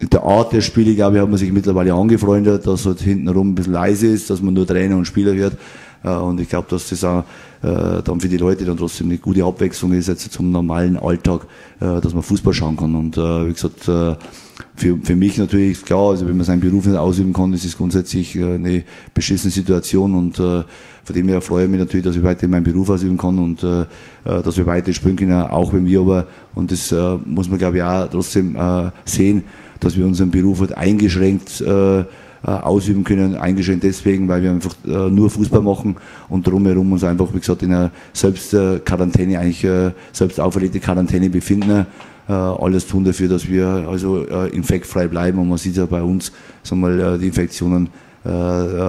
mit 0.00 0.12
der 0.12 0.24
Art 0.24 0.52
der 0.52 0.60
Spiele, 0.60 0.94
glaube 0.94 1.16
ich, 1.16 1.22
hat 1.22 1.28
man 1.30 1.38
sich 1.38 1.50
mittlerweile 1.50 1.94
angefreundet, 1.94 2.66
dass 2.66 2.84
halt 2.84 3.00
hintenrum 3.00 3.52
ein 3.52 3.54
bisschen 3.54 3.72
leise 3.72 4.08
ist, 4.08 4.28
dass 4.28 4.42
man 4.42 4.52
nur 4.52 4.66
Trainer 4.66 4.96
und 4.96 5.06
Spieler 5.06 5.34
hört. 5.34 5.56
Äh, 6.06 6.10
Und 6.10 6.40
ich 6.40 6.48
glaube, 6.48 6.68
dass 6.70 6.88
das 6.88 7.04
auch 7.04 7.24
äh, 7.62 8.02
dann 8.02 8.20
für 8.20 8.28
die 8.28 8.36
Leute 8.36 8.64
dann 8.64 8.76
trotzdem 8.76 9.08
eine 9.08 9.18
gute 9.18 9.44
Abwechslung 9.44 9.92
ist, 9.92 10.06
jetzt 10.06 10.32
zum 10.32 10.50
normalen 10.52 10.96
Alltag, 10.96 11.42
äh, 11.80 12.00
dass 12.00 12.14
man 12.14 12.22
Fußball 12.22 12.54
schauen 12.54 12.76
kann. 12.76 12.94
Und 12.94 13.16
wie 13.16 13.52
gesagt, 13.52 13.84
für, 13.84 14.98
für 15.02 15.16
mich 15.16 15.38
natürlich 15.38 15.84
klar, 15.84 16.10
also 16.10 16.26
wenn 16.26 16.36
man 16.36 16.46
seinen 16.46 16.60
Beruf 16.60 16.86
nicht 16.86 16.96
ausüben 16.96 17.32
kann, 17.32 17.52
ist 17.52 17.64
es 17.64 17.76
grundsätzlich 17.76 18.38
eine 18.38 18.84
beschissene 19.12 19.50
Situation 19.50 20.14
und 20.14 20.36
von 20.36 21.14
dem 21.14 21.28
her 21.28 21.40
freue 21.40 21.64
ich 21.64 21.70
mich 21.70 21.80
natürlich, 21.80 22.04
dass 22.04 22.16
ich 22.16 22.22
weiter 22.22 22.48
meinen 22.48 22.64
Beruf 22.64 22.90
ausüben 22.90 23.16
kann 23.16 23.38
und 23.38 23.62
äh, 23.62 23.84
dass 24.24 24.56
wir 24.56 24.66
weiter 24.66 24.92
spielen 24.92 25.16
können, 25.16 25.32
auch 25.32 25.72
wenn 25.72 25.86
wir 25.86 26.00
aber, 26.00 26.26
und 26.54 26.70
das 26.72 26.92
äh, 26.92 27.16
muss 27.24 27.48
man 27.48 27.58
glaube 27.58 27.78
ich 27.78 27.82
auch 27.82 28.08
trotzdem 28.08 28.56
äh, 28.56 28.90
sehen, 29.04 29.44
dass 29.80 29.96
wir 29.96 30.06
unseren 30.06 30.30
Beruf 30.30 30.60
halt 30.60 30.76
eingeschränkt 30.76 31.60
äh, 31.60 32.04
ausüben 32.50 33.02
können, 33.02 33.34
eingeschränkt 33.34 33.82
deswegen, 33.82 34.28
weil 34.28 34.42
wir 34.42 34.50
einfach 34.50 34.74
äh, 34.86 35.10
nur 35.10 35.30
Fußball 35.30 35.62
machen 35.62 35.96
und 36.28 36.46
drumherum 36.46 36.92
uns 36.92 37.02
einfach, 37.02 37.34
wie 37.34 37.40
gesagt, 37.40 37.62
in 37.62 37.72
einer 37.72 37.90
selbst 38.12 38.54
äh, 38.54 38.78
Quarantäne, 38.78 39.38
eigentlich 39.38 39.64
äh, 39.64 39.90
selbst 40.12 40.38
auferlegte 40.38 40.78
Quarantäne 40.78 41.28
befinden. 41.28 41.86
Äh, 42.28 42.32
alles 42.32 42.86
tun 42.86 43.04
dafür, 43.04 43.28
dass 43.28 43.48
wir 43.48 43.66
also 43.66 44.26
äh, 44.26 44.48
infektfrei 44.50 45.08
bleiben 45.08 45.38
und 45.38 45.48
man 45.48 45.58
sieht 45.58 45.76
ja 45.76 45.86
bei 45.86 46.02
uns, 46.02 46.32
sagen 46.62 46.80
wir 46.82 46.88
mal, 46.88 47.14
äh, 47.14 47.18
die 47.18 47.26
Infektionen 47.26 47.88
äh, 48.24 48.28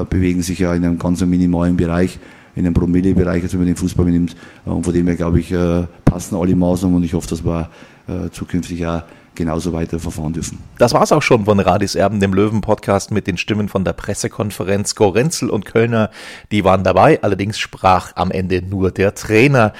äh, 0.02 0.06
bewegen 0.10 0.42
sich 0.42 0.60
ja 0.60 0.74
in 0.74 0.84
einem 0.86 0.98
ganz 0.98 1.24
minimalen 1.24 1.78
Bereich, 1.78 2.20
in 2.56 2.66
einem 2.66 2.74
Promille-Bereich, 2.74 3.44
also 3.44 3.54
wenn 3.54 3.62
man 3.62 3.68
den 3.68 3.76
Fußball 3.76 4.06
mitnimmt. 4.06 4.36
Äh, 4.66 4.70
Und 4.70 4.84
von 4.84 4.94
dem 4.94 5.06
her, 5.08 5.16
glaube 5.16 5.40
ich, 5.40 5.52
äh, 5.52 5.86
passen 6.06 6.36
alle 6.36 6.56
Maßnahmen 6.56 6.98
und 6.98 7.04
ich 7.04 7.14
hoffe, 7.14 7.28
dass 7.30 7.44
wir 7.46 7.70
äh, 8.08 8.30
zukünftig 8.32 8.86
auch 8.86 9.04
genauso 9.38 9.72
weiter 9.72 10.00
verfahren 10.00 10.34
dürfen. 10.34 10.60
Das 10.78 10.94
war's 10.94 11.12
auch 11.14 11.22
schon 11.22 11.46
von 11.46 11.60
Radis 11.60 11.96
Erben, 11.96 12.20
dem 12.20 12.34
Löwen-Podcast 12.34 13.12
mit 13.12 13.28
den 13.28 13.38
Stimmen 13.38 13.70
von 13.70 13.86
der 13.86 13.94
Pressekonferenz. 13.94 14.96
Gorenzel 14.96 15.50
und 15.50 15.66
Kölner, 15.66 16.10
die 16.52 16.66
waren 16.66 16.84
dabei. 16.84 17.22
Allerdings 17.24 17.58
sprach 17.58 18.12
am 18.16 18.32
Ende 18.32 18.62
nur 18.62 18.92
der 18.92 19.16
Trainer. 19.16 19.72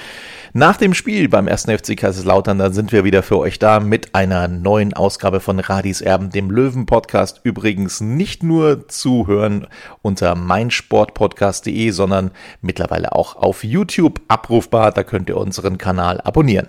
Nach 0.54 0.78
dem 0.78 0.94
Spiel 0.94 1.28
beim 1.28 1.46
1. 1.46 1.64
FC 1.64 1.96
Kaiserslautern, 1.96 2.58
dann 2.58 2.72
sind 2.72 2.90
wir 2.90 3.04
wieder 3.04 3.22
für 3.22 3.38
euch 3.38 3.58
da 3.58 3.80
mit 3.80 4.14
einer 4.14 4.48
neuen 4.48 4.94
Ausgabe 4.94 5.40
von 5.40 5.60
Radis 5.60 6.00
Erben, 6.00 6.30
dem 6.30 6.50
Löwen-Podcast. 6.50 7.40
Übrigens 7.42 8.00
nicht 8.00 8.42
nur 8.42 8.88
zu 8.88 9.26
hören 9.26 9.66
unter 10.00 10.34
meinsportpodcast.de, 10.34 11.90
sondern 11.90 12.30
mittlerweile 12.62 13.12
auch 13.12 13.36
auf 13.36 13.62
YouTube 13.62 14.20
abrufbar. 14.28 14.92
Da 14.92 15.02
könnt 15.02 15.28
ihr 15.28 15.36
unseren 15.36 15.76
Kanal 15.76 16.20
abonnieren. 16.22 16.68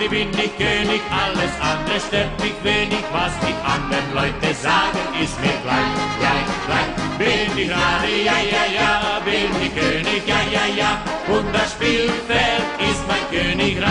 Radi, 0.00 0.08
bin 0.08 0.30
ich 0.30 0.56
König, 0.56 1.02
alles 1.10 1.52
andere 1.60 2.00
stört 2.00 2.40
mich 2.40 2.54
wenig, 2.62 3.04
was 3.12 3.32
die 3.40 3.54
anderen 3.62 4.14
Leute 4.14 4.54
sagen, 4.54 4.98
ist 5.22 5.38
mir 5.42 5.52
gleich, 5.62 5.92
gleich, 6.18 6.48
gleich. 6.66 7.18
Bin 7.18 7.58
ich 7.58 7.70
Radi, 7.70 8.24
ja, 8.24 8.38
ja, 8.50 8.64
ja, 8.80 9.20
bin 9.22 9.50
ich 9.62 9.74
König, 9.74 10.26
ja, 10.26 10.40
ja, 10.50 10.66
ja, 10.74 11.02
und 11.28 11.54
das 11.54 11.72
Spielfeld 11.72 12.64
ist 12.78 13.02
mein 13.06 13.28
Königreich. 13.30 13.90